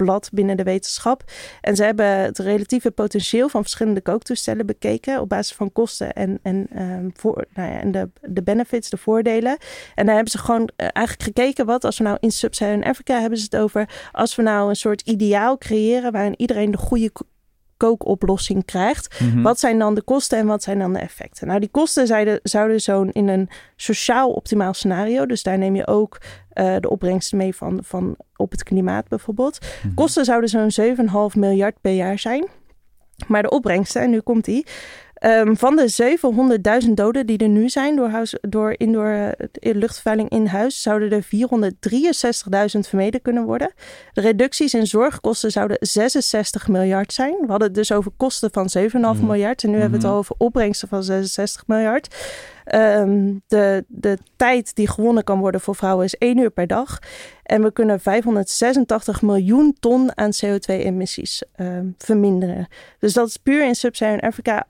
[0.04, 1.24] blad binnen de wetenschap.
[1.60, 6.38] En ze hebben het relatieve potentieel van verschillende kooktoestellen bekeken op basis van kosten en,
[6.42, 9.56] en, ehm, voor, nou ja, en de, de benefits, de voordelen.
[9.94, 13.20] En daar hebben ze gewoon eh, eigenlijk gekeken wat als we nou in Sub-Saharan Afrika
[13.20, 17.10] hebben ze het over als we nou een soort ideaal creëren waarin iedereen de goede
[17.80, 19.20] kookoplossing krijgt.
[19.20, 19.42] Mhm.
[19.42, 21.46] Wat zijn dan de kosten en wat zijn dan de effecten?
[21.46, 25.86] Nou, die kosten zouden, zouden zo'n in een sociaal optimaal scenario, dus daar neem je
[25.86, 29.58] ook eh, de opbrengsten mee van, van op het klimaat bijvoorbeeld.
[29.82, 29.94] Mhm.
[29.94, 30.70] Kosten zouden zo'n
[31.32, 32.48] 7,5 miljard per jaar zijn.
[33.26, 34.66] Maar de opbrengsten, en nu komt die.
[35.20, 35.88] Ehm, van de
[36.86, 41.10] 700.000 doden die er nu zijn door, huis, door indoor eh, luchtvervuiling in huis, zouden
[41.10, 43.72] er 463.000 vermeden kunnen worden.
[44.12, 47.34] De reducties in zorgkosten zouden 66 miljard zijn.
[47.40, 49.26] We hadden het dus over kosten van 7,5 Mhm.
[49.30, 49.62] miljard.
[49.64, 50.14] En nu hebben we het Mhm.
[50.14, 52.14] al over opbrengsten van 66 miljard.
[52.64, 56.98] Ehm, de, de tijd die gewonnen kan worden voor vrouwen is 1 uur per dag.
[57.42, 62.68] En we kunnen 586 miljoen ton aan CO2-emissies ehm, verminderen.
[62.98, 64.66] Dus dat is puur in Sub-Saharan Afrika.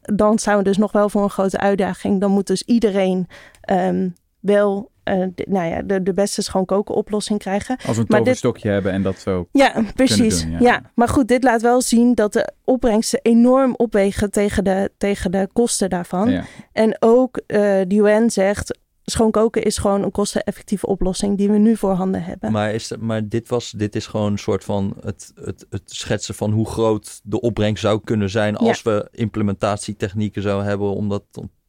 [0.00, 2.20] Dan staan we dus nog wel voor een grote uitdaging.
[2.20, 3.26] Dan moet dus iedereen
[3.60, 4.08] ehm,
[4.40, 7.76] wel eh, de, nou ja, de, de beste schoon koken oplossing krijgen.
[7.86, 9.48] Als we een dit- toverstokje hebben en dat zo.
[9.52, 10.42] Ja, precies.
[10.42, 10.58] doen, ja.
[10.60, 10.82] ja.
[10.94, 15.48] maar goed, dit laat wel zien dat de opbrengsten enorm opwegen tegen de, tegen de
[15.52, 16.30] kosten daarvan.
[16.30, 16.44] Ja.
[16.72, 18.78] En ook eh, de UN zegt,
[19.10, 22.52] schoon koken is gewoon een kosteneffectieve oplossing die we nu voorhanden hebben.
[22.52, 26.34] Maar, is, maar dit, was, dit is gewoon een soort van het, het, het schetsen
[26.34, 31.24] van hoe groot de opbrengst zou kunnen zijn als we implementatietechnieken zouden hebben om dat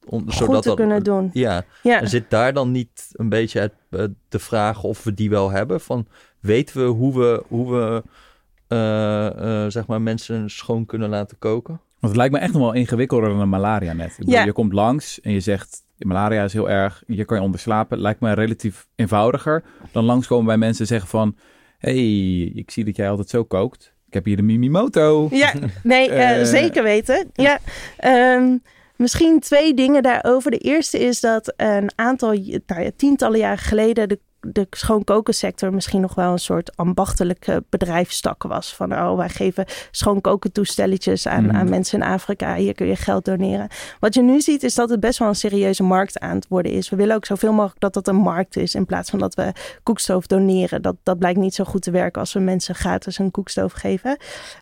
[0.05, 1.29] om, Goed zodat te kunnen doen.
[1.33, 1.65] Ja.
[1.83, 2.01] ja.
[2.01, 5.81] En zit daar dan niet een beetje het, de vraag of we die wel hebben?
[5.81, 6.07] Van
[6.39, 8.03] weten we hoe we, hoe we
[8.67, 11.79] uh, zeg maar mensen schoon kunnen laten koken?
[11.99, 14.15] Want het lijkt me echt nog wel ingewikkelder dan een malaria net.
[14.19, 14.43] Ja.
[14.43, 17.99] Je komt langs en je zegt, malaria is heel erg, hier kan je onderslapen.
[17.99, 21.35] Lijkt me relatief eenvoudiger dan langskomen bij mensen zeggen van...
[21.77, 23.93] hey, ik zie dat jij altijd zo kookt.
[24.07, 25.27] Ik heb hier de Mimimoto.
[25.31, 27.29] Ja, nee, uh, zeker weten.
[27.33, 27.59] Ja,
[28.35, 28.61] um,
[29.01, 30.51] Misschien twee dingen daarover.
[30.51, 36.15] De eerste is dat een aantal, nou tientallen jaren geleden, de de schoonkokensector misschien nog
[36.15, 38.75] wel een soort ambachtelijke bedrijfstak was.
[38.75, 41.51] Van oh, wij geven schoonkokentoestelletjes aan, mm.
[41.51, 42.55] aan mensen in Afrika.
[42.55, 43.67] Hier kun je geld doneren.
[43.99, 46.71] Wat je nu ziet is dat het best wel een serieuze markt aan het worden
[46.71, 46.89] is.
[46.89, 49.51] We willen ook zoveel mogelijk dat dat een markt is in plaats van dat we
[49.83, 50.81] koekstoof doneren.
[50.81, 54.17] Dat, dat blijkt niet zo goed te werken als we mensen gratis een koekstoof geven.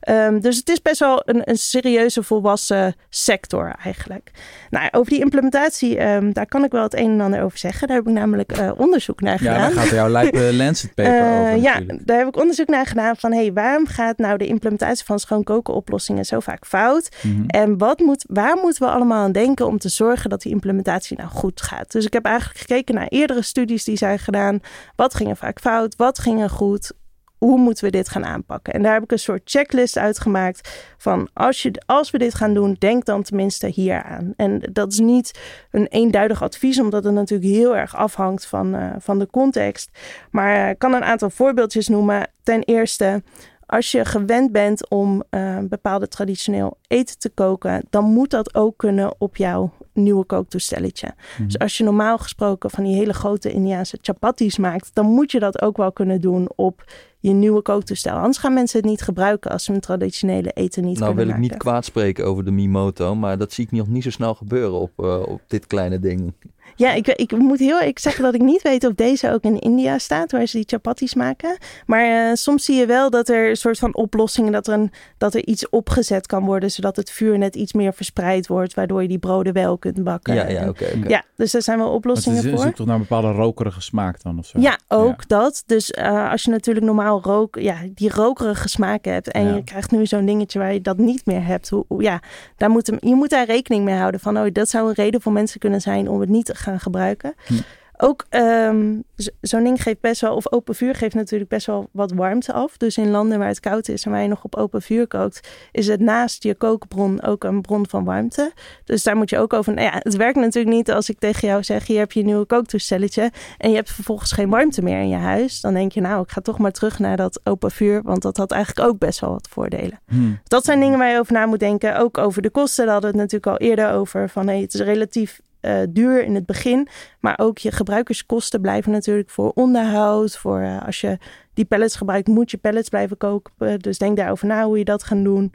[0.10, 4.32] Um, dus het is best wel een, een serieuze volwassen sector eigenlijk.
[4.70, 7.88] Nou, over die implementatie, um, daar kan ik wel het een en ander over zeggen.
[7.88, 9.69] Daar heb ik namelijk uh, onderzoek naar gedaan.
[9.69, 10.10] Ja, daar gaat jouw
[10.62, 11.62] Lancet paper uh, over.
[11.62, 15.20] Ja, daar heb ik onderzoek naar gedaan van hey, waarom gaat nou de implementatie van
[15.20, 17.10] schoonkoken oplossingen zo vaak fout?
[17.22, 17.44] Mhm.
[17.48, 21.18] En wat moet, waar moeten we allemaal aan denken om te zorgen dat die implementatie
[21.18, 21.92] nou goed gaat?
[21.92, 24.60] Dus ik heb eigenlijk gekeken naar eerdere studies die zijn gedaan.
[24.96, 25.96] Wat ging er vaak fout?
[25.96, 26.92] Wat ging er goed?
[27.40, 28.74] Hoe moeten we dit gaan aanpakken?
[28.74, 32.54] En daar heb ik een soort checklist uitgemaakt van als, je, als we dit gaan
[32.54, 34.34] doen, denk dan tenminste hier aan.
[34.36, 35.40] En dat is niet
[35.72, 39.90] een eenduidig advies, omdat het natuurlijk heel erg afhangt van, uh, van de context.
[40.32, 42.30] Maar ik kan een aantal voorbeeldjes noemen.
[42.44, 43.24] Ten eerste,
[43.66, 48.78] als je gewend bent om uh, bepaalde traditioneel eten te koken, dan moet dat ook
[48.78, 51.14] kunnen op jouw nieuwe kooktoestelletje.
[51.34, 51.46] Mhm.
[51.46, 55.40] Dus als je normaal gesproken van die hele grote Indiaanse chapatis maakt, dan moet je
[55.40, 56.84] dat ook wel kunnen doen op
[57.20, 58.16] je nieuwe kooktoestel.
[58.16, 61.38] Anders gaan mensen het niet gebruiken als ze hun traditionele eten niet nou, wil ik
[61.38, 64.80] niet kwaad spreken over de Mimoto, maar dat zie ik nog niet zo snel gebeuren
[64.80, 66.34] op, uh, op dit kleine ding.
[66.76, 69.60] Ja, ik, ik moet heel ik zeggen dat ik niet weet of deze ook in
[69.60, 71.58] India staat, waar ze die chapatis maken.
[71.86, 74.92] Maar uh, soms zie je wel dat er een soort van oplossingen, dat er, een,
[75.18, 79.02] dat er iets opgezet kan worden, zodat het vuur net iets meer verspreid wordt, waardoor
[79.02, 80.34] je die broden wel kunt bakken.
[80.36, 80.84] Ja, ja, oké.
[80.84, 82.66] Okay, Ja, dus er zijn wel oplossingen voor.
[82.66, 84.60] Het toch naar een bepaalde rokerige smaak dan of zo?
[84.60, 85.64] Ja, ook dat.
[85.66, 89.92] Dus uh, als je natuurlijk normaal rook, ja, die rokerige smaken hebt en je krijgt
[89.92, 91.70] nu zo'n dingetje waar je dat niet meer hebt.
[91.70, 92.22] Hoe, ja,
[92.58, 95.32] daar moet, je moet daar rekening mee houden van, oh, dat zou een reden voor
[95.32, 97.34] mensen kunnen zijn om het niet te gaan gebruiken.
[97.46, 97.54] Hm.
[98.02, 99.04] Ook um,
[99.42, 102.78] zo'n ding geeft best wel, of open vuur geeft natuurlijk best wel wat warmte af.
[102.78, 105.50] Dus in landen waar het koud is en waar je nog op open vuur kookt,
[105.72, 108.52] is het naast je kookbron ook een bron van warmte.
[108.86, 109.74] Dus daar moet je ook over.
[109.74, 112.26] Nou ja, het werkt natuurlijk niet als ik tegen jou zeg: hier heb je een
[112.26, 115.62] nieuwe kooktoestelletje en je hebt vervolgens geen warmte meer in je huis.
[115.62, 118.38] Dan denk je, nou, ik ga toch maar terug naar dat open vuur, want dat
[118.38, 120.00] had eigenlijk ook best wel wat voordelen.
[120.08, 120.40] Hmm.
[120.44, 121.98] Dat zijn dingen waar je over na moet denken.
[121.98, 124.30] Ook over de kosten, daar hadden we het natuurlijk al eerder over.
[124.30, 126.88] Van hey, het is relatief uh, duur in het begin.
[127.20, 130.38] Maar ook je gebruikerskosten blijven natuurlijk voor onderhoud.
[130.38, 131.18] Voor uh, als je
[131.54, 133.80] die pellets gebruikt, moet je pellets blijven koken.
[133.80, 135.54] Dus denk daarover na hoe je dat gaat doen.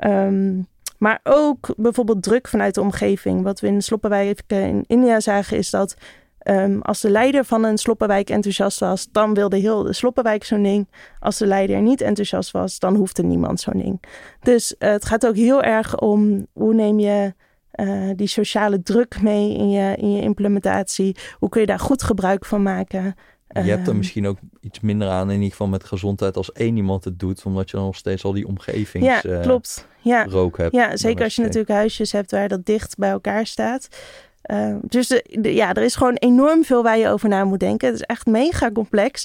[0.00, 0.66] Um,
[0.98, 3.42] maar ook bijvoorbeeld druk vanuit de omgeving.
[3.42, 5.96] Wat we in Sloppenwijk in India zagen is dat
[6.44, 10.62] um, als de leider van een Sloppenwijk enthousiast was, dan wilde heel de Sloppenwijk zo'n
[10.62, 10.88] ding.
[11.20, 14.02] Als de leider niet enthousiast was, dan hoefde niemand zo'n ding.
[14.42, 17.34] Dus uh, het gaat ook heel erg om hoe neem je
[17.74, 21.16] uh, die sociale druk mee in je, in je implementatie?
[21.38, 23.14] Hoe kun je daar goed gebruik van maken?
[23.52, 26.52] Je hebt er ehm, misschien ook iets minder aan, in ieder geval met gezondheid, als
[26.52, 29.88] één iemand het doet, omdat je dan nog steeds al die omgevings ja, uh, klopt.
[30.02, 30.24] Ja.
[30.24, 30.74] rook hebt.
[30.74, 33.88] Ja, zeker als je natuurlijk huisjes hebt waar dat dicht bij elkaar staat.
[34.50, 37.88] Uh, dus de, ja, er is gewoon enorm veel waar je over na moet denken.
[37.88, 39.24] Het is echt mega complex.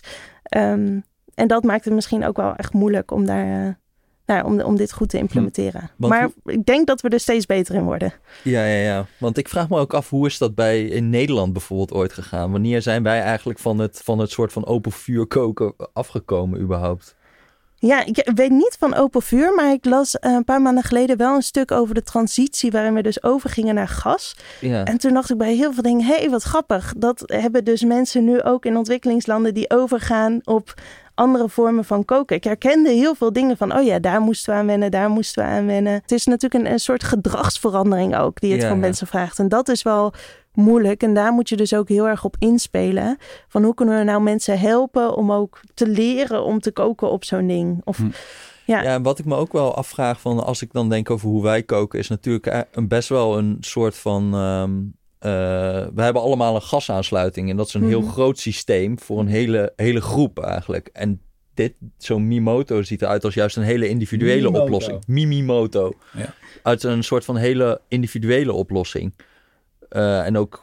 [0.57, 1.03] Um,
[1.35, 3.79] en dat maakt het misschien ook wel echt moeilijk om daar
[4.25, 5.89] nou, om, om dit goed te implementeren.
[5.97, 8.13] maar ik denk dat we er steeds beter in worden.
[8.43, 9.05] Ja, ja, ja.
[9.17, 12.51] Want ik vraag me ook af, hoe is dat bij in Nederland bijvoorbeeld ooit gegaan?
[12.51, 17.15] Wanneer zijn wij eigenlijk van het, van het soort van open vuur koken afgekomen überhaupt?
[17.77, 21.17] Ja, ik weet niet van open vuur, maar ik las eh, een paar maanden geleden
[21.17, 24.35] wel een stuk over de transitie waarin we dus overgingen naar gas.
[24.61, 24.83] Ja.
[24.83, 26.93] En toen dacht ik bij heel veel dingen, hé, hey, wat grappig.
[26.97, 30.73] Dat hebben dus mensen nu ook in ontwikkelingslanden die overgaan op
[31.15, 32.35] andere vormen van koken.
[32.35, 35.43] Ik herkende heel veel dingen van, oh ja, daar moesten we aan wennen, daar moesten
[35.43, 35.93] we aan wennen.
[35.93, 39.39] Het is natuurlijk een, een soort gedragsverandering ook die het van mensen vraagt.
[39.39, 40.13] En dat is wel
[40.53, 41.03] moeilijk.
[41.03, 43.17] En daar moet je dus ook heel erg op inspelen.
[43.47, 47.23] Van hoe kunnen we nou mensen helpen om ook te leren om te koken op
[47.23, 47.81] zo'n ding?
[47.83, 47.97] Of...
[47.97, 48.09] Hm.
[48.67, 48.81] Ja.
[48.81, 51.43] ja, en wat ik me ook wel afvraag van als ik dan denk over hoe
[51.43, 54.33] wij koken, is natuurlijk een best wel een soort van.
[54.33, 57.49] Ehm, eh, we hebben allemaal een gasaansluiting.
[57.49, 58.09] En dat is een heel Mhm.
[58.11, 60.89] groot systeem voor een hele, hele groep eigenlijk.
[60.93, 61.21] En
[61.53, 64.63] dit, zo'n Mimoto ziet eruit als juist een hele individuele Mimoto.
[64.63, 65.03] oplossing.
[65.07, 65.93] Mimimoto.
[66.13, 66.33] Ja.
[66.63, 69.13] Uit een soort van hele individuele oplossing.
[69.89, 70.61] Eh, en ook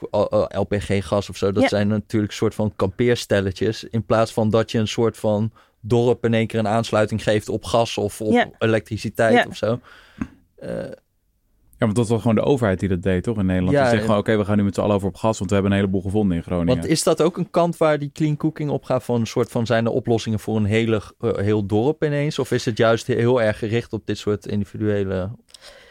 [0.48, 1.52] LPG-gas of zo.
[1.52, 1.68] Dat Ja.
[1.68, 3.84] zijn natuurlijk een soort van kampeerstelletjes.
[3.84, 7.48] In plaats van dat je een soort van dorp in één keer een aansluiting geeft
[7.48, 8.50] op gas of op Ja.
[8.58, 9.44] elektriciteit Ja.
[9.48, 9.80] of zo.
[10.58, 10.94] Eh, Ja,
[11.84, 13.38] want dat was gewoon de overheid die dat deed, toch?
[13.38, 13.72] In Nederland.
[13.76, 15.38] Ja, die zegt en- gewoon, oké, we gaan nu met z'n allen over op gas,
[15.38, 16.74] want we hebben een heleboel gevonden in Groningen.
[16.76, 19.04] Want is dat ook een kant waar die clean cooking op gaat?
[19.04, 22.38] Van een soort van zijn er oplossingen voor een hele, eh, heel dorp ineens?
[22.38, 25.30] Of is het juist heel erg gericht op dit soort individuele...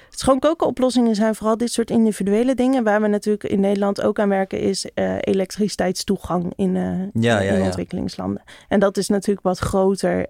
[0.10, 2.84] Schoon koken oplossingen zijn vooral dit soort individuele dingen.
[2.84, 6.84] Waar we natuurlijk in Nederland ook aan werken is eh, elektriciteitstoegang in, eh,
[7.24, 7.64] Ja, in ja, ja.
[7.64, 8.44] ontwikkelingslanden.
[8.68, 10.26] En dat is natuurlijk wat groter.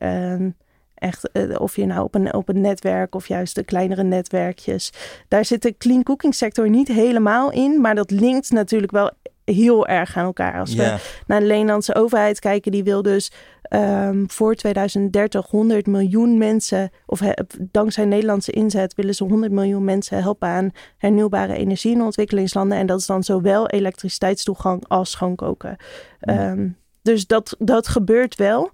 [1.02, 4.92] Echt, eh, of je nou op een, op een netwerk of juist de kleinere netwerkjes.
[5.28, 7.82] Daar zit de clean cooking sector niet helemaal in.
[7.82, 9.12] Maar dat linkt natuurlijk wel
[9.46, 10.60] heel erg aan elkaar.
[10.60, 10.84] Als we
[11.28, 17.20] naar de Nederlandse overheid kijken, die wil dus ehm, voor 2030 100 miljoen mensen, of
[17.20, 17.34] he-
[17.72, 22.78] dankzij Nederlandse inzet, willen ze 100 miljoen mensen helpen aan hernieuwbare energie in ontwikkelingslanden.
[22.78, 25.76] En dat is dan zowel elektriciteitstoegang als schoonkoken.
[26.20, 26.52] Ja.
[26.52, 26.68] Ehm,
[27.02, 28.72] dus dat, dat gebeurt wel.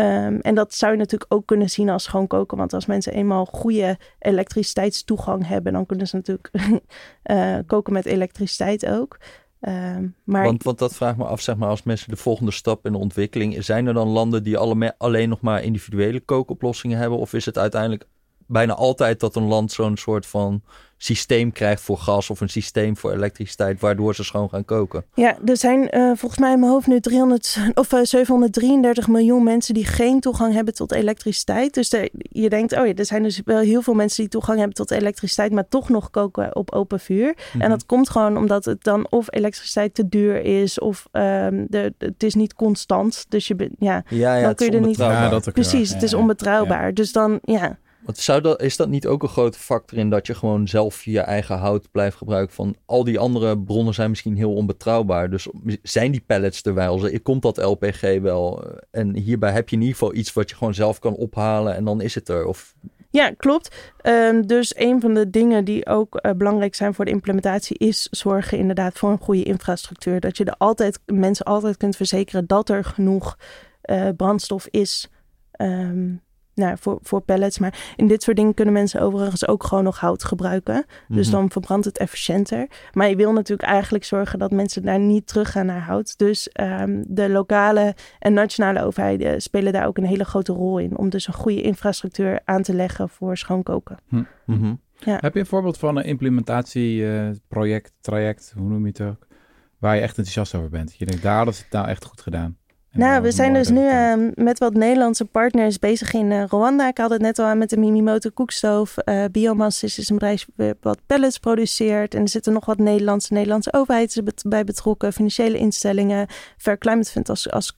[0.00, 2.56] Ehm, en dat zou je natuurlijk ook kunnen zien als schoonkoken.
[2.56, 6.50] Want als mensen eenmaal goede elektriciteitstoegang hebben, dan kunnen ze natuurlijk
[7.22, 9.18] eh, koken met elektriciteit ook.
[9.60, 12.86] Ehm, maar want, want dat vraagt me af, zeg maar, als mensen de volgende stap
[12.86, 13.64] in de ontwikkeling...
[13.64, 17.18] Zijn er dan landen die alle, alleen nog maar individuele kookoplossingen hebben?
[17.18, 18.06] Of is het uiteindelijk
[18.50, 20.62] bijna altijd dat een land zo'n soort van
[21.02, 22.30] systeem krijgt voor gas...
[22.30, 25.04] of een systeem voor elektriciteit, waardoor ze schoon gaan koken?
[25.14, 29.42] Ja, er zijn eh, volgens mij in mijn hoofd nu 300 of eh, 733 miljoen
[29.44, 31.74] mensen die geen toegang hebben tot elektriciteit.
[31.74, 34.76] Dus je denkt, oh ja, er zijn dus wel heel veel mensen die toegang hebben
[34.76, 37.34] tot elektriciteit, maar toch nog koken op open vuur.
[37.52, 37.62] Mhm.
[37.62, 41.94] En dat komt gewoon omdat het dan of elektriciteit te duur is of ehm, de,
[41.98, 43.24] de- het is niet constant.
[43.28, 45.22] Dus je bent, ja, Ja, ja, dan kun je er niet- onbetrouwbaar.
[45.24, 45.64] Ja, dat ook wel.
[45.64, 46.18] precies, Ja, het is ja.
[46.18, 46.94] onbetrouwbaar.
[46.94, 47.78] Dus dan, ja.
[48.04, 51.04] Want zou dat, is dat niet ook een grote factor in dat je gewoon zelf
[51.04, 52.54] je eigen hout blijft gebruiken?
[52.54, 55.30] Van al die andere bronnen zijn misschien heel onbetrouwbaar.
[55.30, 55.48] Dus
[55.82, 57.10] zijn die pallets er wel?
[57.22, 58.64] Komt dat LPG wel?
[58.90, 61.84] En hierbij heb je in ieder geval iets wat je gewoon zelf kan ophalen en
[61.84, 62.44] dan is het er.
[62.44, 62.74] Of
[63.10, 63.92] Ja, klopt.
[64.00, 68.08] Ehm, dus een van de dingen die ook eh, belangrijk zijn voor de implementatie is
[68.10, 70.20] zorgen inderdaad voor een goede infrastructuur.
[70.20, 73.36] Dat je er altijd mensen altijd kunt verzekeren dat er genoeg
[73.80, 75.08] eh, brandstof is.
[75.50, 76.12] ehm,
[76.60, 77.58] nou, voor, voor pallets.
[77.58, 80.84] Maar in dit soort dingen kunnen mensen overigens ook gewoon nog hout gebruiken.
[81.08, 81.36] Dus Mhm.
[81.36, 82.66] dan verbrandt het efficiënter.
[82.92, 86.18] Maar je wil natuurlijk eigenlijk zorgen dat mensen daar niet teruggaan naar hout.
[86.18, 90.96] Dus ehm, de lokale en nationale overheden spelen daar ook een hele grote rol in.
[90.98, 93.96] Om dus een goede infrastructuur aan te leggen voor schoonkoken.
[94.44, 94.74] Mhm.
[95.04, 99.26] Heb je een voorbeeld van een implementatieproject, traject, hoe noem je het ook,
[99.78, 100.94] waar je echt enthousiast over bent?
[100.96, 102.56] Je denkt, daar hadden ze het nou echt goed gedaan.
[102.92, 106.88] Nou, we zijn dus nu ehm, met wat Nederlandse partners bezig in eh, Rwanda.
[106.88, 108.96] Ik had het net al aan met de Mimimoto koekstoof.
[108.96, 110.46] Eh Biomass is, is een bedrijf
[110.80, 112.14] wat pellets produceert.
[112.14, 115.12] En er zitten nog wat Nederlandse, Nederlandse overheden bet- bij betrokken.
[115.12, 116.26] Financiële instellingen.
[116.56, 117.74] Fair Climate Fund als, als.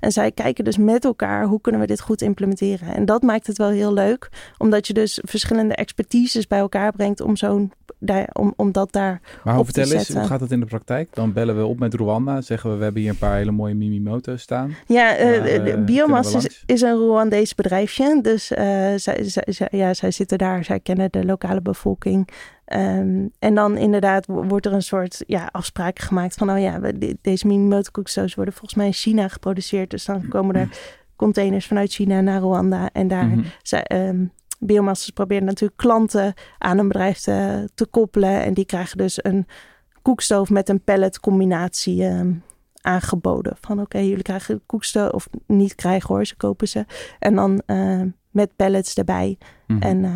[0.00, 2.94] En zij kijken dus met elkaar hoe kunnen we dit goed implementeren.
[2.94, 4.28] En dat maakt het wel heel leuk.
[4.58, 7.72] Omdat je dus verschillende expertises bij elkaar brengt om zo'n...
[8.00, 11.08] Daar, om, om dat daar Maar hoe vertel eens, hoe gaat het in de praktijk?
[11.14, 13.74] Dan bellen we op met Rwanda, zeggen we, we hebben hier een paar hele mooie
[13.74, 14.74] Mimimoto's staan.
[14.86, 16.34] Ja, eh, de- eh, kunnen Biomass
[16.66, 18.18] is, een Rwandees bedrijfje.
[18.22, 18.64] Dus eh,
[18.96, 22.28] zij, zij, zij- ja, zij zitten daar, zij kennen de lokale bevolking.
[22.64, 26.50] Ehm, en dan inderdaad wo- wordt er een soort ja, afspraak gemaakt van...
[26.50, 29.90] oh ja, we- de- deze mini-motorkoekstoos worden volgens mij in China geproduceerd.
[29.90, 30.68] Dus dan komen er
[31.16, 32.90] containers vanuit China naar Rwanda.
[32.92, 33.40] En daar Mhm.
[33.62, 34.24] zij, ehm
[34.58, 38.42] Biomass probeert natuurlijk klanten aan een bedrijf te, te koppelen.
[38.42, 39.46] En die krijgen dus een
[40.02, 42.32] koekstoof met een pallet combinatie ehm,
[42.80, 43.56] aangeboden.
[43.60, 46.84] Van oké, jullie krijgen koekstoof, of niet krijgen hoor, ze kopen ze.
[47.18, 49.38] En dan eh, met pallets erbij.
[49.66, 49.82] Mhm.
[49.82, 50.14] En eh,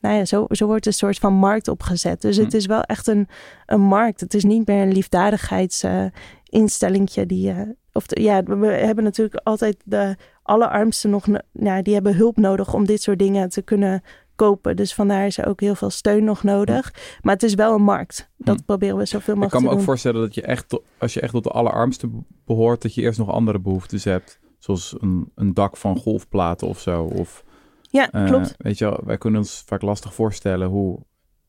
[0.00, 2.20] nou ja, zo, zo wordt een soort van markt opgezet.
[2.20, 2.56] Dus het Hm.
[2.56, 3.28] is wel echt een,
[3.66, 4.20] een markt.
[4.20, 7.54] Het is niet meer een liefdadigheidsinstellingje die...
[7.94, 11.26] of de- ja, we hebben natuurlijk altijd de allerarmsten nog...
[11.26, 14.02] no- Ja, die hebben hulp nodig om dit soort dingen te kunnen
[14.36, 14.76] kopen.
[14.76, 16.94] Dus vandaar is er ook heel veel steun nog nodig.
[17.22, 18.30] Maar het is wel een markt.
[18.36, 18.64] Dat Hm.
[18.64, 19.86] proberen we zoveel Ik mogelijk kan me te ook doen.
[19.86, 22.08] voorstellen dat je echt, als je echt tot de allerarmste
[22.44, 24.38] behoort, dat je eerst nog andere behoeftes hebt.
[24.58, 27.02] Zoals een, een dak van golfplaten of zo.
[27.02, 27.44] Of,
[27.80, 28.54] Ja, eh, klopt.
[28.58, 30.98] Weet je wel, wij kunnen ons vaak lastig voorstellen hoe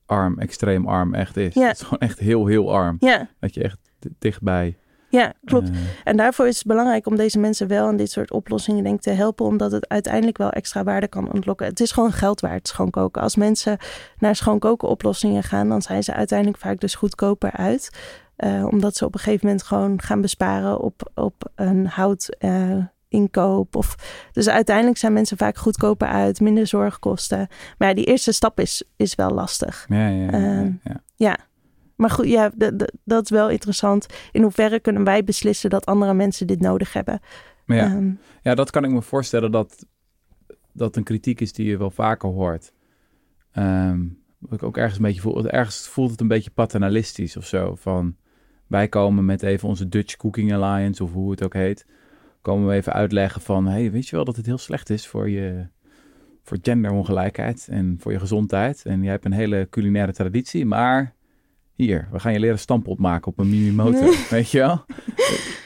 [0.05, 1.53] arm, extreem arm echt is.
[1.53, 1.67] Ja.
[1.67, 2.97] Het is gewoon echt heel, heel arm.
[2.99, 3.77] Ja, Dat je echt
[4.19, 4.77] dichtbij
[5.09, 5.69] Ja, klopt.
[5.69, 9.01] Eh, En daarvoor is het belangrijk om deze mensen wel aan dit soort oplossingen denk
[9.01, 11.67] te helpen, omdat het uiteindelijk wel extra waarde kan ontlokken.
[11.67, 13.21] Het is gewoon geld waard, schoonkoken.
[13.21, 13.77] Als mensen
[14.17, 17.89] naar schoonkoken oplossingen gaan, dan zijn ze uiteindelijk vaak dus goedkoper uit.
[18.35, 22.29] Eh, omdat ze op een gegeven moment gewoon gaan besparen op, op een hout.
[22.39, 22.77] eh,
[23.07, 23.75] inkoop.
[23.75, 23.95] Of,
[24.31, 27.47] dus uiteindelijk zijn mensen vaak goedkoper uit, minder zorgkosten.
[27.77, 29.85] Maar ja, die eerste stap is, is wel lastig.
[29.89, 31.01] ja, ja, ja, Ehm, ja.
[31.15, 31.37] Ja,
[31.95, 32.51] maar goed, ja,
[33.03, 34.05] dat is wel interessant.
[34.31, 37.19] In hoeverre kunnen wij beslissen dat andere mensen dit nodig hebben?
[37.65, 39.85] Maar ja, Ehm, Ja, dat kan ik me voorstellen dat
[40.73, 42.73] dat een kritiek is die je wel vaker hoort.
[43.51, 44.01] Ehm,
[44.39, 45.47] wat ik ook ergens een beetje voel.
[45.47, 47.75] Ergens voelt het een beetje paternalistisch of zo.
[47.75, 48.15] Van
[48.67, 51.85] wij komen met even onze Dutch Cooking Alliance of hoe het ook heet.
[52.41, 55.29] Komen we even uitleggen van, hey, weet je wel dat het heel slecht is voor
[55.29, 55.67] je
[56.43, 58.85] voor genderongelijkheid en voor je gezondheid.
[58.85, 61.14] En jij hebt een hele culinaire traditie, maar
[61.75, 64.85] hier, we gaan je leren stampot maken op een Mimimoto, weet je wel?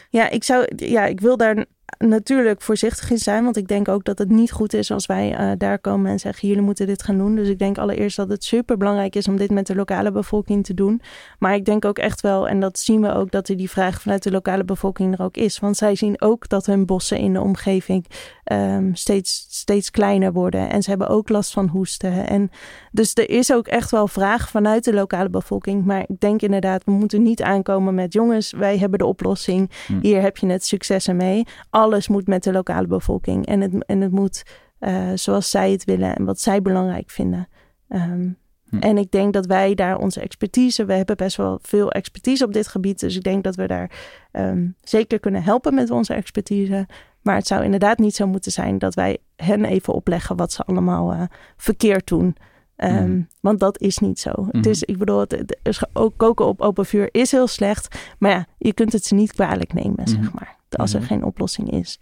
[0.10, 1.66] Ja, ik zou, ja, ik wil daar
[1.98, 5.36] natuurlijk voorzichtig in zijn, want ik denk ook dat het niet goed is als wij
[5.36, 7.36] eh, daar komen en zeggen: jullie moeten dit gaan doen.
[7.36, 10.66] Dus ik denk allereerst dat het super belangrijk is om dit met de lokale bevolking
[10.66, 11.02] te doen.
[11.40, 14.02] Maar ik denk ook echt wel, en dat zien we ook, dat er die vraag
[14.02, 15.60] vanuit de lokale bevolking er ook is.
[15.60, 18.06] Want zij zien ook dat hun bossen in de omgeving
[18.44, 20.70] ehm, steeds, steeds kleiner worden.
[20.70, 22.28] En ze hebben ook last van hoesten.
[22.28, 22.52] En
[22.92, 25.86] dus er is ook echt wel vraag vanuit de lokale bevolking.
[25.86, 29.70] Maar ik denk inderdaad, we moeten niet aankomen met: jongens, wij hebben de oplossing.
[29.88, 30.00] Hm.
[30.02, 31.46] Hier heb je het succes ermee.
[31.80, 33.46] Alles moet met de lokale bevolking.
[33.46, 34.44] En het, en het moet
[34.80, 37.48] eh, zoals zij het willen en wat zij belangrijk vinden.
[37.88, 38.28] Ehm,
[38.70, 38.78] Hm.
[38.78, 42.54] En ik denk dat wij daar onze expertise, we hebben best wel veel expertise op
[42.54, 43.00] dit gebied.
[43.00, 43.92] Dus ik denk dat we daar
[44.32, 46.88] ehm, zeker kunnen helpen met onze expertise.
[47.22, 50.64] Maar het zou inderdaad niet zo moeten zijn dat wij hen even opleggen wat ze
[50.64, 51.22] allemaal eh,
[51.58, 52.36] verkeerd doen.
[52.76, 53.22] Ehm, Mhm.
[53.42, 54.30] Want dat is niet zo.
[54.46, 54.70] Het Mhm.
[54.70, 58.00] is, ik bedoel, het, het is ook koken op open vuur is heel slecht.
[58.20, 60.30] Maar ja, je kunt het ze niet kwalijk nemen, zeg Mhm.
[60.34, 60.58] maar.
[60.70, 61.08] Als er Mhm.
[61.08, 62.00] geen oplossing is.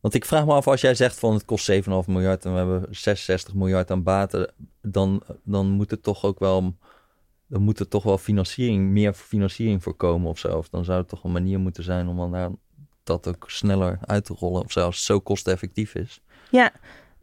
[0.00, 2.58] Want ik vraag me af, als jij zegt van het kost 7,5 miljard en we
[2.58, 4.52] hebben 66 miljard aan baten,
[4.82, 6.76] dan, dan moet het toch ook wel,
[7.46, 10.56] dan moet er toch wel financiering, meer financiering voorkomen of zo.
[10.56, 12.50] Of dan zou het toch een manier moeten zijn om dan daar,
[13.02, 14.64] dat ook sneller uit te rollen.
[14.64, 16.20] Of zelfs zo kosteneffectief is.
[16.50, 16.72] Ja,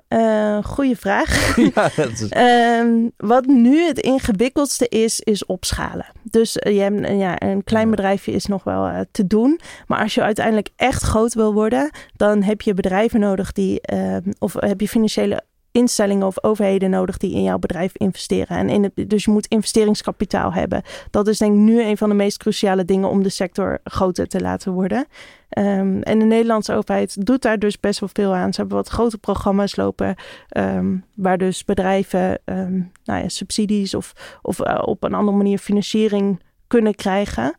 [0.08, 1.55] eh goede vraag.
[1.76, 6.05] ja, dat is, Ehm, wat nu het ingewikkeldste is, is opschalen.
[6.24, 9.60] Dus eh, je hebt, ja, een klein bedrijfje is nog wel eh, te doen.
[9.88, 14.32] Maar als je uiteindelijk echt groot wil worden, dan heb je bedrijven nodig die, ehm,
[14.39, 18.58] of heb je financiële instellingen of overheden nodig die in jouw bedrijf investeren.
[18.58, 20.82] En in het, dus je moet investeringskapitaal hebben.
[21.12, 24.28] Dat is denk ik nu een van de meest cruciale dingen om de sector groter
[24.28, 25.05] te laten worden.
[25.50, 28.54] Ehm, en de Nederlandse overheid doet daar dus best wel veel aan.
[28.54, 30.16] Ze hebben wat grote programma's lopen,
[30.50, 35.58] ehm, waar dus bedrijven ehm, nou ja, subsidies of, of eh, op een andere manier
[35.58, 37.56] financiering kunnen krijgen.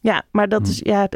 [0.00, 0.68] Ja, maar dat Hm.
[0.68, 1.08] is, ja,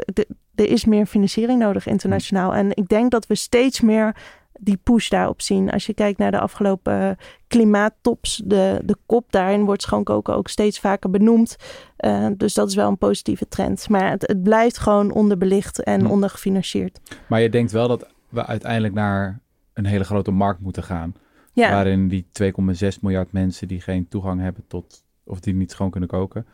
[0.55, 2.53] er is meer financiering nodig internationaal.
[2.53, 4.15] En ik denk dat we steeds meer
[4.63, 5.71] die push daarop zien.
[5.71, 7.15] Als je kijkt naar de afgelopen eh,
[7.47, 11.55] klimaattops, de, de kop daarin wordt schoonkoken ook steeds vaker benoemd.
[11.95, 13.89] Eh, dus dat is wel een positieve trend.
[13.89, 16.07] Maar het, het blijft gewoon onderbelicht en Hm.
[16.11, 16.99] ondergefinancierd.
[17.27, 19.39] Maar je denkt wel dat we uiteindelijk naar
[19.73, 21.15] een hele grote markt moeten gaan.
[21.53, 25.89] Ja, Waarin die 2,6 miljard mensen die geen toegang hebben tot, of die niet schoon
[25.89, 26.45] kunnen koken,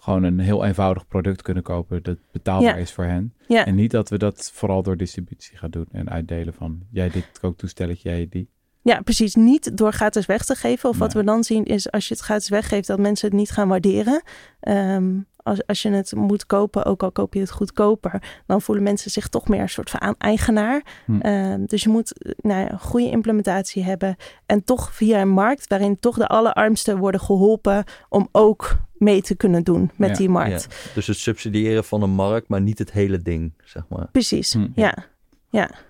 [0.00, 2.82] gewoon een heel eenvoudig product kunnen kopen dat betaalbaar Ja.
[2.82, 3.34] is voor hen.
[3.48, 3.66] ja.
[3.66, 7.26] En niet dat we dat vooral door distributie gaan doen en uitdelen van jij dit
[7.40, 8.48] kooktoestelletje, jij die.
[8.82, 9.34] Ja, precies.
[9.34, 10.88] Niet door gratis weg te geven.
[10.88, 13.50] Of wat we dan zien is als je het gratis weggeeft, dat mensen het niet
[13.50, 14.22] gaan waarderen.
[14.60, 18.84] Ehm, als, als je het moet kopen, ook al koop je het goedkoper, dan voelen
[18.84, 20.82] mensen zich toch meer een soort van eigenaar.
[21.06, 21.20] Hm.
[21.20, 24.16] Ehm, dus je moet eh, nou ja, een goede implementatie hebben.
[24.46, 29.34] En toch via een markt waarin toch de allerarmsten worden geholpen om ook mee te
[29.36, 30.66] kunnen doen met Ja, die markt.
[30.70, 30.92] ja.
[30.94, 34.08] Dus het subsidiëren van een markt, maar niet het hele ding, zeg maar.
[34.12, 34.68] Precies, Hm.
[34.74, 34.94] ja.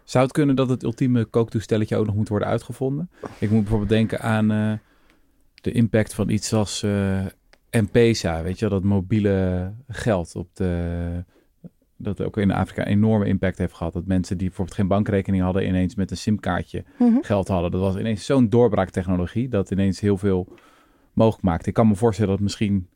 [0.05, 3.11] Zou het kunnen dat het ultieme kooktoestelletje ook nog moet worden uitgevonden?
[3.39, 4.73] Ik moet bijvoorbeeld denken aan eh,
[5.55, 6.83] de impact van iets als
[7.71, 11.25] eh M-Pesa, weet je wel, dat mobiele geld op de...
[11.97, 13.93] Dat ook in Afrika een enorme impact heeft gehad.
[13.93, 17.17] Dat mensen die bijvoorbeeld geen bankrekening hadden, ineens met een simkaartje Mhm.
[17.21, 17.71] geld hadden.
[17.71, 20.49] Dat was ineens zo'n doorbraaktechnologie dat ineens heel veel
[21.13, 21.67] mogelijk maakt.
[21.67, 22.89] Ik kan me voorstellen dat misschien